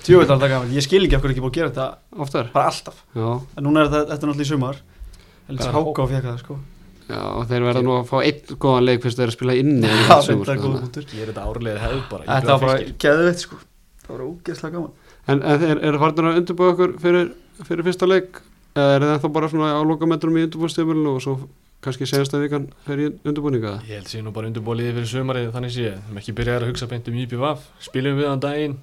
Tjóðveit 0.04 0.34
alltaf 0.34 0.52
gaman, 0.52 0.72
ég 0.76 0.84
skil 0.84 1.04
ekki 1.06 1.16
af 1.16 1.22
hverju 1.24 1.36
ekki 1.36 1.44
búið 1.44 1.52
að 1.52 1.58
gera 1.60 1.72
þetta 1.72 2.20
oftar. 2.26 2.50
bara 2.52 2.70
alltaf, 2.72 3.02
Já, 3.16 3.28
en 3.56 3.66
núna 3.66 3.84
er 3.84 3.90
þetta, 3.92 4.04
þetta 4.12 4.26
er 4.26 4.32
það 7.08 7.16
já, 7.16 7.44
þeir 7.50 7.64
verða 7.66 7.82
nú 7.86 7.92
að 7.98 8.06
fá 8.10 8.16
einn 8.22 8.56
góðan 8.64 8.86
leik 8.88 9.02
fyrst 9.04 9.18
þeir 9.18 9.24
eru 9.26 9.32
að 9.32 9.36
spila 9.38 9.56
inni 9.58 9.88
í 9.88 9.92
Já, 9.92 10.16
þetta 10.22 10.52
er 10.54 10.60
góð 10.62 10.74
að- 10.76 10.80
punktur. 10.84 11.06
Ég 11.12 11.22
er 11.26 11.32
þetta 11.32 11.44
árlega 11.48 11.82
hefð 11.82 12.02
bara 12.10 12.26
Þetta 12.28 12.52
var 12.52 12.60
bara 12.66 12.94
geðveitt 13.04 13.42
sko. 13.46 13.58
Það 14.02 14.12
var 14.16 14.22
ógeðslega 14.28 14.72
gaman. 14.76 14.92
En, 15.28 15.42
en 15.42 15.58
þeir 15.62 15.82
eru 15.88 15.98
farin 16.02 16.28
að 16.30 16.38
undirbúa 16.42 16.70
okkur 16.74 16.94
fyrir, 17.02 17.32
fyrir 17.68 17.86
fyrsta 17.88 18.08
leik. 18.10 18.40
Eða 18.72 18.94
er 18.96 19.04
það 19.04 19.12
ennþá 19.16 19.32
bara 19.36 19.50
svona 19.52 19.72
á 19.76 19.80
lokametrum 19.84 20.38
í 20.40 20.46
undirbúinstjöfumilinu 20.46 21.12
og 21.16 21.22
svo 21.22 21.34
kannski 21.82 22.06
senasta 22.08 22.38
vikan 22.40 22.68
fyrir 22.86 23.12
undirbúninga? 23.26 23.74
Ég 23.88 23.98
held 24.00 24.08
sér 24.10 24.22
nú 24.24 24.32
bara 24.32 24.48
undirbóliði 24.48 24.94
fyrir 24.96 25.10
sömarið 25.12 25.50
þannig 25.52 25.74
sé 25.74 25.92
Þeim 26.06 26.20
ekki 26.22 26.34
byrjaði 26.38 26.62
að 26.64 26.70
hugsa 26.72 26.88
beint 26.88 27.08
um 27.10 27.18
IPVaf 27.24 27.66
Spilum 27.84 28.16
við 28.18 28.28
hann 28.30 28.40
daginn. 28.42 28.78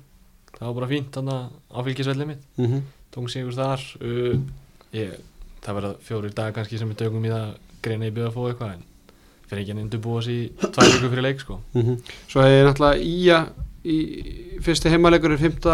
Það 0.60 0.65
var 0.67 0.75
bara 0.82 0.89
fínt 0.91 1.12
þannig 1.15 1.49
á 1.71 1.79
fylgisvellið 1.88 2.29
mitt. 2.29 2.43
Tókum 3.10 3.29
sigur 3.32 3.55
þar. 3.58 3.82
Uh, 4.03 4.38
ég, 4.93 5.15
Það 5.60 5.75
verða 5.79 5.91
fjórir 6.08 6.34
dag 6.38 6.53
kannski 6.55 6.77
sem 6.79 6.88
við 6.93 7.01
tökum 7.01 7.25
í 7.27 7.32
það 7.34 7.49
greina 7.86 8.10
í 8.10 8.13
BVF 8.13 8.38
og 8.38 8.52
eitthvað 8.52 8.76
en 8.76 8.86
fyrir 9.50 9.63
ekki 9.63 9.76
að 9.76 9.82
undirbúa 9.84 10.22
sér 10.26 10.36
í 10.36 10.70
tvær 10.76 10.94
viku 10.94 11.12
fyrir 11.13 11.26
leik 11.26 11.44
sko 11.44 11.60
Svo 12.30 12.44
hefði 12.46 12.63
náttúrulega 12.68 13.10
Ía 13.10 13.39
í 13.89 13.98
fyrsti 14.63 14.92
heimaleikur 14.92 15.34
er 15.34 15.42
5. 15.42 15.70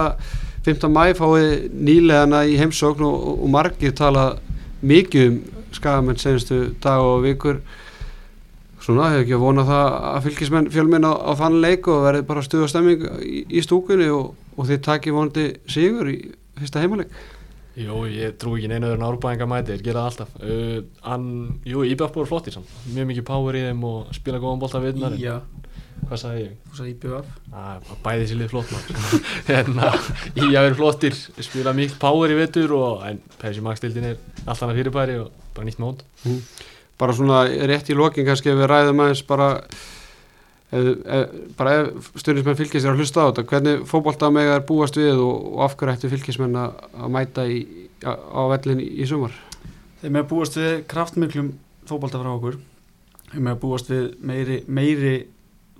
5. 0.65 0.89
mæ 0.93 1.15
fáið 1.17 1.71
nýlegana 1.73 2.43
í 2.45 2.57
heimsókn 2.59 3.05
og, 3.05 3.25
og, 3.35 3.49
margir 3.51 3.95
tala 3.97 4.35
mikið 4.85 5.27
um 5.31 5.41
skagamenn 5.75 6.19
senastu 6.21 6.59
dag 6.83 7.01
og 7.03 7.25
vikur 7.25 7.59
svona, 8.79 9.09
hefur 9.11 9.25
ekki 9.25 9.35
að 9.35 9.43
vona 9.43 9.65
það 9.67 9.95
að 10.11 10.19
fylgismenn 10.27 10.71
fjölmenn 10.71 11.07
á, 11.09 11.13
á 11.13 11.31
þann 11.41 11.59
leik 11.63 11.89
og 11.91 12.05
verði 12.05 12.27
bara 12.29 12.45
stuða 12.45 12.69
stemming 12.71 13.07
í, 13.25 13.43
í 13.49 13.63
stúkunni 13.65 14.07
og, 14.13 14.35
og 14.55 14.69
þið 14.69 14.83
takið 14.85 15.17
vonandi 15.17 15.47
sigur 15.71 16.11
í 16.13 16.19
fyrsta 16.59 16.83
heimaleik 16.83 17.11
Jú, 17.75 18.05
ég 18.07 18.37
trú 18.39 18.53
ekki 18.55 18.69
neina 18.71 18.87
öðru 18.87 19.01
en 19.01 19.07
árbæðinga 19.09 19.47
mæti, 19.51 19.73
þeir 19.75 19.83
gera 19.83 20.03
það 20.05 20.11
alltaf. 20.11 20.35
Uh, 20.39 20.77
hann, 21.03 21.25
Jú, 21.67 21.81
IBF 21.91 22.13
búið 22.15 22.29
flottir 22.31 22.55
samt. 22.55 22.69
Mjög 22.95 23.09
mikið 23.11 23.25
power 23.27 23.57
í 23.59 23.63
þeim 23.65 23.81
og 23.89 24.13
spila 24.15 24.39
góðan 24.43 24.61
bolta 24.63 24.81
við 24.83 24.99
þarna. 25.01 25.19
Já, 25.19 25.37
Hvað 26.05 26.19
sagði 26.21 26.41
ég? 26.43 26.55
þú 26.69 26.77
sagði 26.77 26.91
IBF 26.93 27.29
að 27.55 27.91
bæði 28.05 28.25
sér 28.29 28.39
lið 28.41 28.49
flott 28.51 28.71
maður. 28.75 29.13
Hérna, 29.49 29.89
í 30.35 30.45
að 30.51 30.65
vera 30.67 30.77
flottir 30.77 31.15
spila 31.47 31.73
mikið 31.75 31.97
power 32.03 32.33
í 32.33 32.37
vetur 32.37 32.73
og 32.77 33.05
en 33.07 33.21
Pepsi 33.41 33.63
Max 33.65 33.81
dildin 33.83 34.09
er 34.11 34.19
allt 34.45 34.61
annað 34.65 34.81
fyrirbæri 34.81 35.15
og 35.23 35.31
bara 35.55 35.67
nýtt 35.69 35.79
mót. 35.81 36.03
Bara 36.99 37.15
svona 37.15 37.41
rétt 37.71 37.89
í 37.91 37.97
lokin 37.97 38.27
kannski 38.27 38.51
ef 38.53 38.59
við 38.59 38.69
ræðum 38.71 39.01
aðeins 39.05 39.23
bara 39.27 39.49
bara 40.71 41.73
ef 41.77 42.07
stundismenn 42.17 42.57
fylgist 42.57 42.87
er 42.87 42.95
að 42.95 43.03
hlusta 43.03 43.21
á 43.21 43.29
þetta 43.29 43.43
hvernig 43.51 43.83
fótbolta 43.87 44.31
mega 44.33 44.55
er 44.57 44.63
búast 44.65 44.97
við 44.97 45.19
og, 45.21 45.51
og 45.53 45.61
af 45.67 45.75
hverju 45.77 45.93
ættu 45.93 46.09
fylgismenn 46.11 46.57
að, 46.57 46.79
mæta 47.13 47.45
í, 47.47 47.59
á, 48.01 48.11
á 48.17 48.41
vellin 48.49 48.81
í, 48.81 48.87
í 48.99 49.07
sumar? 49.07 49.35
Þeim 50.01 50.19
er 50.19 50.25
búast 50.29 50.57
við 50.57 50.81
kraftmiklum 50.89 51.53
fótbolta 51.85 52.21
frá 52.21 52.31
okkur. 52.33 52.57
Þeim 53.31 53.49
er 53.51 53.59
búast 53.61 53.91
við 53.93 54.07
meiri, 54.25 54.63
meiri 54.67 55.15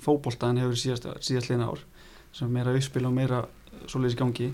fótbolta 0.06 0.52
en 0.54 0.62
hefur 0.62 0.78
síðast, 0.80 1.10
síðast 1.26 1.50
liðna 1.50 1.72
ár 1.74 1.82
sem 2.36 2.52
meira 2.52 2.76
uppspil 2.76 3.08
og 3.08 3.16
meira 3.16 3.42
svoleiðis 3.90 4.18
í 4.18 4.22
gangi. 4.22 4.52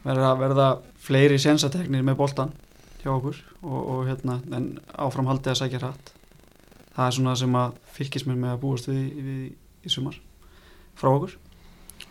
Verða, 0.00 0.32
verða 0.40 0.70
fleiri 1.04 1.36
sensateknir 1.42 2.04
með 2.06 2.16
boltan 2.22 2.54
hjá 3.02 3.12
okkur 3.12 3.36
og, 3.60 3.78
og 3.80 4.08
hérna 4.08 4.40
en 4.56 4.72
áfram 4.96 5.28
haldið 5.28 5.52
að 5.52 5.60
sækja 5.60 5.82
hratt 5.84 6.14
það 6.96 7.06
er 7.06 7.16
svona 7.18 7.36
sem 7.38 7.60
að 7.60 7.78
fylgismenn 7.96 8.42
með 8.42 8.54
að 8.54 8.60
búast 8.64 8.90
við, 8.90 9.04
við 9.26 9.86
í 9.86 9.92
sumar. 9.92 10.18
Frá 10.98 11.12
okkur. 11.12 11.36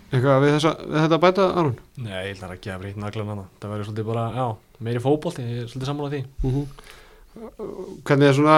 Eitthvað 0.10 0.40
við, 0.44 0.56
þessa, 0.56 0.72
við 0.86 1.04
þetta 1.04 1.20
bæta 1.22 1.50
Aron? 1.54 1.76
Nei, 2.02 2.14
ég 2.26 2.32
ætla 2.34 2.56
ekki 2.56 2.72
að 2.74 2.82
breyta 2.84 3.04
naglan 3.04 3.30
hana 3.34 3.44
það 3.62 3.74
verður 3.76 3.90
svolítið 3.90 4.08
bara, 4.10 4.24
já, 4.34 4.46
meiri 4.88 5.04
fótbolt 5.04 5.42
ég 5.44 5.52
er 5.54 5.70
svolítið 5.70 5.92
sammála 5.92 6.14
því. 6.16 6.22
Mm 6.42 6.56
hvernig 8.08 8.30
er 8.30 8.36
svona 8.38 8.58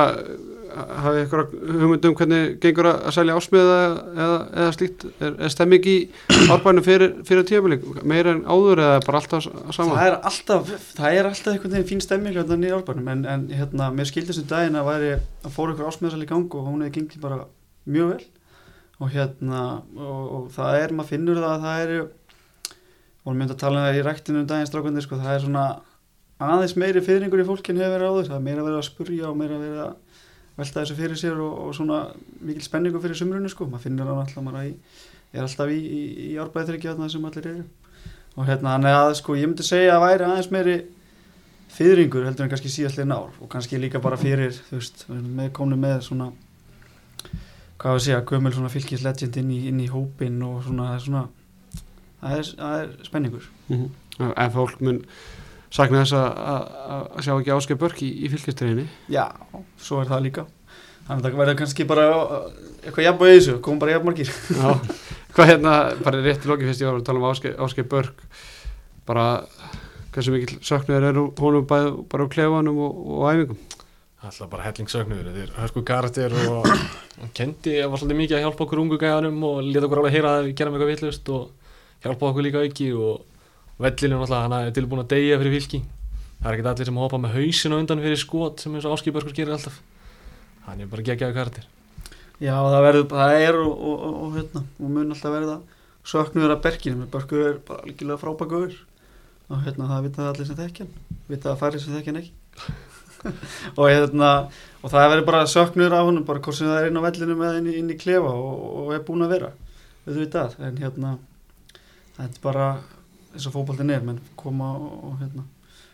hafið 0.71 1.21
ykkur 1.25 1.41
hugmynd 1.51 2.05
um 2.07 2.15
hvernig 2.15 2.53
gengur 2.63 2.87
að 2.91 3.09
selja 3.15 3.35
ásmiða 3.35 3.77
eða, 4.15 4.37
eða 4.63 4.73
slíkt? 4.75 5.05
Er, 5.19 5.33
er 5.35 5.51
stemming 5.51 5.87
í 5.91 5.95
árbænum 6.53 6.85
fyrir, 6.85 7.15
fyrir 7.27 7.47
tíabilik 7.49 7.83
meira 8.07 8.35
en 8.37 8.43
áður 8.47 8.83
eða 8.85 9.01
bara 9.05 9.21
alltaf 9.21 9.47
saman 9.75 9.97
það 9.97 10.05
er 10.05 10.17
alltaf, 10.31 10.71
það 10.95 11.17
er 11.17 11.31
alltaf 11.31 11.51
einhvern 11.53 11.75
veginn 11.75 11.89
fín 11.91 12.05
stemming 12.05 12.37
hérna 12.37 12.59
nýja 12.61 12.79
árbænum 12.79 13.11
en, 13.11 13.25
en 13.33 13.47
hérna, 13.51 13.89
mér 13.95 14.09
skildist 14.09 14.43
um 14.45 14.47
daginn 14.51 14.79
að 14.79 14.87
væri 14.91 15.11
að 15.17 15.57
fóra 15.57 15.75
ykkur 15.75 15.91
ásmjöðsal 15.91 16.23
í 16.23 16.29
gang 16.31 16.57
og 16.57 16.69
hún 16.69 16.85
hefði 16.85 16.95
gengið 17.01 17.25
bara 17.25 17.43
mjög 17.85 18.15
vel. 18.15 18.25
Og 19.01 19.09
hérna 19.09 19.61
og, 19.97 20.25
og 20.37 20.49
það 20.55 20.79
er, 20.79 20.91
maður 20.95 21.15
finnur 21.15 21.41
það 21.41 21.53
að 21.53 21.63
það 21.65 21.85
eru 21.85 22.01
vorum 23.21 23.39
mynd 23.41 23.53
að 23.53 23.61
tala 23.61 23.79
um 23.79 23.87
það 23.87 23.97
í 23.97 24.03
ræktinu 24.05 24.41
um 24.41 24.49
daginn 24.49 24.69
strákundi, 24.69 25.03
sko, 25.05 25.17
það 25.21 25.35
er 25.35 25.43
svona 25.45 25.65
aðeins 26.49 26.77
meiri 26.79 27.01
fyrringur 27.05 27.43
í 27.43 27.45
fólkin 27.45 27.77
hefur 27.77 27.97
verið 27.97 28.09
áður 28.09 28.29
það 28.29 28.37
er 28.37 28.45
meira 28.47 28.65
verið 28.65 28.79
að 28.79 28.87
spurja 28.87 29.29
og 29.29 29.37
meira 29.37 29.59
verið 29.61 29.83
að 29.85 29.93
velta 30.57 30.81
þessu 30.81 30.97
fyrir 30.97 31.19
sér 31.19 31.41
og, 31.41 31.57
og 31.67 31.75
svona 31.75 31.99
mikil 32.41 32.63
spenningu 32.65 33.01
fyrir 33.03 33.19
sumrunu 33.19 33.51
sko, 33.51 33.67
maður 33.69 33.85
finnur 33.85 34.09
það 34.09 34.23
alltaf 34.23 34.45
maður 34.45 34.73
er 35.31 35.45
alltaf 35.45 35.71
í, 35.71 35.77
í, 35.79 36.01
í 36.31 36.31
árbæðtrykki 36.41 36.95
sem 37.11 37.27
allir 37.27 37.51
eru. 37.53 37.67
Og 38.35 38.47
hérna 38.47 38.75
hann 38.75 38.87
er 38.87 38.97
að 38.97 39.13
sko 39.19 39.35
ég 39.35 39.47
myndi 39.47 39.65
segja 39.67 39.97
að 39.97 40.05
væri 40.05 40.27
aðeins 40.27 40.51
meiri 40.51 40.77
fyrringur 41.71 42.25
heldur 42.27 42.45
en 42.45 42.51
kannski 42.51 42.71
síðastlega 42.71 43.15
ár. 43.15 43.35
Og 43.39 43.51
kannski 43.51 43.79
líka 43.79 44.01
bara 44.03 44.19
fyrir 44.19 44.53
þú 44.69 44.79
veist, 44.79 45.05
við 45.09 45.27
með 45.39 45.51
komnu 45.55 45.79
með 45.79 45.99
svona 46.07 46.31
hvað 47.81 47.97
að 47.97 48.03
segja, 48.05 48.23
gömul 48.29 48.53
svona 48.53 48.71
fylkislegend 48.71 49.39
inn 49.41 49.53
inn 49.71 49.79
í 49.81 49.89
hópin 49.91 50.41
og 50.45 50.61
svona, 50.67 50.91
það 50.91 50.97
er 50.97 51.05
svona 51.05 51.23
það 52.21 52.35
er, 52.37 52.51
það 52.59 52.81
er 52.81 52.91
spenningur. 53.07 53.47
En 54.31 54.53
fólk 54.53 54.83
mun 54.85 55.01
sakna 55.71 56.01
þess 56.03 56.15
að- 56.19 57.21
sjá 57.25 57.33
ekki 57.39 57.53
Áskei 57.55 57.77
Börk 57.79 58.01
í, 58.03 58.09
í 58.25 58.31
fylgjastriðinni 58.33 58.87
já, 59.13 59.25
svo 59.79 60.01
er 60.03 60.09
það 60.11 60.25
líka. 60.27 60.45
Þannig 61.07 61.25
að 61.25 61.27
það 61.31 61.39
verður 61.41 61.57
kannski 61.61 61.85
bara 61.89 62.03
uh, 62.13 62.47
eitthvað 62.85 63.05
jafn 63.07 63.23
og 63.25 63.27
í 63.31 63.35
þessu, 63.37 63.55
komum 63.65 63.79
bara 63.81 63.95
jafn 63.95 64.05
margir. 64.07 64.29
Já, 64.61 64.69
hvað 65.35 65.49
hérna, 65.49 65.71
bara 66.05 66.21
rétt 66.23 66.45
í 66.45 66.49
loki 66.51 66.67
fyrst 66.69 66.83
ég 66.83 66.91
var 66.91 66.99
að 67.01 67.07
tala 67.07 67.19
um 67.23 67.65
Áskei, 67.65 67.83
Börk 67.89 68.21
bara 69.09 69.25
hversu 70.13 70.31
mikil 70.35 70.59
söknuður 70.63 71.07
er 71.09 71.19
úr 71.19 71.31
honum 71.41 71.65
bæð, 71.67 71.89
bara 72.11 72.27
á 72.27 72.33
klefanum 72.35 72.77
og, 72.85 72.99
og 73.17 73.25
æfingum? 73.31 73.59
Alltaf 74.21 74.51
bara 74.51 74.67
hellingsögnuður, 74.67 75.31
þetta 75.31 75.43
er 75.47 75.53
hörsku 75.57 75.81
karakter 75.87 76.35
og 76.51 76.67
hann 76.69 77.31
kendi, 77.33 77.79
það 77.79 77.89
var 77.89 78.01
svolítið 78.03 78.19
mikið 78.21 78.37
að 78.37 78.43
hjálpa 78.45 78.65
okkur 78.67 78.81
ungu 78.83 78.99
gæðanum 79.01 79.39
og 79.49 79.61
leta 79.65 79.87
okkur 79.87 80.01
alveg 80.03 80.13
heyra 80.19 80.33
að 80.37 80.49
við 80.51 80.55
gerum 80.59 80.75
eitthvað 80.77 80.91
villust 80.93 81.31
og 81.33 81.71
hjálpa 82.05 82.29
okkur 82.29 82.45
líka 82.45 82.61
auki 82.61 82.89
og 82.93 83.23
náttúrulega, 83.79 84.43
hann 84.43 84.57
er 84.59 84.73
tilbúin 84.75 85.03
að 85.05 85.11
deyja 85.15 85.39
fyrir 85.39 85.55
fylki. 85.59 85.83
Það 86.41 86.49
er 86.49 86.57
ekkert 86.57 86.71
allir 86.73 86.89
sem 86.89 86.97
hoppa 86.97 87.21
með 87.21 87.35
hausin 87.37 87.75
og 87.75 87.83
undan 87.83 88.01
fyrir 88.01 88.19
skot 88.19 88.63
sem 88.63 88.73
eins 88.75 88.87
og 88.89 88.97
áskipörkur 88.97 89.35
gerir 89.37 89.55
alltaf. 89.55 89.77
Hann 90.65 90.81
er 90.81 90.89
bara 90.89 91.05
geggjaðu 91.05 91.37
karakter. 91.37 91.67
já, 92.41 92.55
það 92.57 92.83
verður, 92.87 93.07
það 93.11 93.35
er 93.45 93.59
og, 93.61 93.71
og, 93.71 93.97
og, 94.01 94.15
og 94.25 94.37
hérna, 94.37 94.63
mun 94.81 95.13
alltaf 95.13 95.35
verða 95.35 95.57
söknuður 96.07 96.55
að 96.55 96.63
berginu, 96.65 97.07
bergur 97.11 97.43
er 97.45 97.59
bara 97.65 97.83
algjörlega 97.85 98.21
frábakur 98.21 98.77
og 99.51 99.65
hérna, 99.65 99.89
það 99.91 100.07
vita 100.07 100.21
það 100.21 100.31
allir 100.31 100.49
sem 100.49 100.59
þekkjan 100.61 100.93
vita 101.29 101.51
það 101.51 101.59
færi 101.61 101.81
sem 101.81 101.97
þekkjan 101.97 102.21
ekki 102.21 102.31
og 103.79 103.83
hérna 103.85 104.31
og 104.81 104.93
það 104.93 105.09
verður 105.13 105.27
bara 105.27 105.49
söknuður 105.53 105.97
af 105.97 106.07
honum 106.07 106.25
bara 106.25 106.41
hvort 106.41 106.57
sem 106.57 106.71
það 106.71 106.79
er 106.79 106.89
inn 106.89 106.97
á 106.97 107.05
vellinu 107.05 107.35
eða 107.37 107.59
inn, 107.59 107.69
inn 107.83 107.93
í 107.93 107.99
klefa 108.01 108.31
og, 108.33 108.89
er 108.95 109.05
búin 109.05 109.25
að 109.27 109.35
vera 109.35 109.51
við 110.07 110.31
það, 110.33 110.57
en 110.65 110.81
hérna 110.81 111.13
þetta 112.17 112.31
er 112.31 112.41
bara 112.41 112.71
eins 113.33 113.47
og 113.47 113.55
fótboltin 113.55 113.91
er 113.93 114.03
menn 114.05 114.19
koma 114.39 114.71
og, 114.77 115.15
hérna 115.21 115.45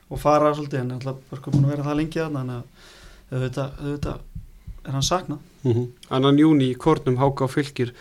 og 0.08 0.22
fara 0.22 0.54
svolítið, 0.56 0.80
en 0.86 0.96
alltaf 0.96 1.50
búin 1.52 1.66
að 1.68 1.74
vera 1.76 1.84
það 1.88 2.00
lengi 2.00 2.22
þarna, 2.22 2.44
þannig 2.44 2.58
að 2.58 3.38
auðvitað, 3.38 3.72
auðvitað 3.84 4.20
er 4.88 4.96
hann 4.96 5.04
saknað. 5.04 5.40
Annan 6.16 6.40
júni 6.40 6.70
í 6.72 6.78
Kornum 6.80 7.18
Háka 7.20 7.44
og 7.44 7.52
Fylgir 7.52 7.92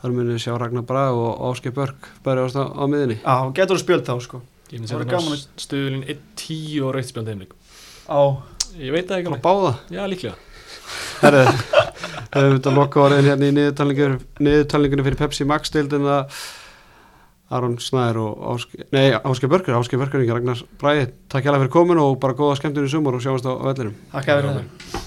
þar 0.00 0.12
munið 0.14 0.42
sjá 0.44 0.52
Ragnar 0.60 0.84
Braga 0.86 1.16
og 1.18 1.40
Áskei 1.50 1.72
Börk 1.74 2.06
bara 2.22 2.44
á, 2.46 2.48
á 2.54 2.84
miðinni 2.86 3.16
Já, 3.18 3.34
getur 3.56 3.74
þú 3.74 3.82
spjöld 3.82 4.06
þá 4.06 4.14
sko. 4.22 4.42
Ég 4.70 4.82
Það 4.86 5.02
að 5.02 5.10
gaman 5.10 5.38
setja 5.40 5.64
stuðulinn 5.64 6.04
1-10 6.12 6.84
og 6.86 6.94
raukt 6.94 7.10
spjönda 7.10 7.32
heimleik. 7.34 7.52
á. 8.06 8.22
Ég 8.76 8.92
veit 8.92 9.06
það 9.08 9.20
ekki 9.20 9.30
alveg. 9.30 9.42
báða? 9.42 9.72
Já, 9.94 10.02
líklega. 10.10 10.36
Herðu, 11.22 11.42
við 11.46 12.36
höfum 12.36 12.56
þetta 12.58 12.72
loka 12.76 13.02
orðin 13.02 13.28
hérna 13.30 13.48
í 13.48 13.54
niðurtalningunni 13.56 15.06
fyrir 15.06 15.18
Pepsi 15.22 15.46
Max 15.48 15.72
deildin 15.74 16.06
að 16.10 16.34
Aron 17.54 17.78
Snæður 17.78 18.22
og 18.24 18.46
Áske, 18.56 18.86
nei, 18.94 19.08
Áske 19.14 19.50
Börkur, 19.50 19.78
Áske 19.78 20.00
Börkur 20.00 20.24
ekki 20.24 20.34
Ragnar 20.34 20.62
Bræði, 20.80 21.10
takk 21.30 21.46
hjá 21.46 21.54
fyrir 21.56 21.74
komin 21.78 22.02
og 22.02 22.18
bara 22.22 22.38
góða 22.38 22.58
skemmtunni 22.58 22.90
sumar 22.90 23.18
og 23.18 23.22
sjáumst 23.22 23.46
á 23.46 23.54
vellinum. 23.54 23.98
Takk 24.14 24.32
vera 24.32 24.56
það 24.56 25.05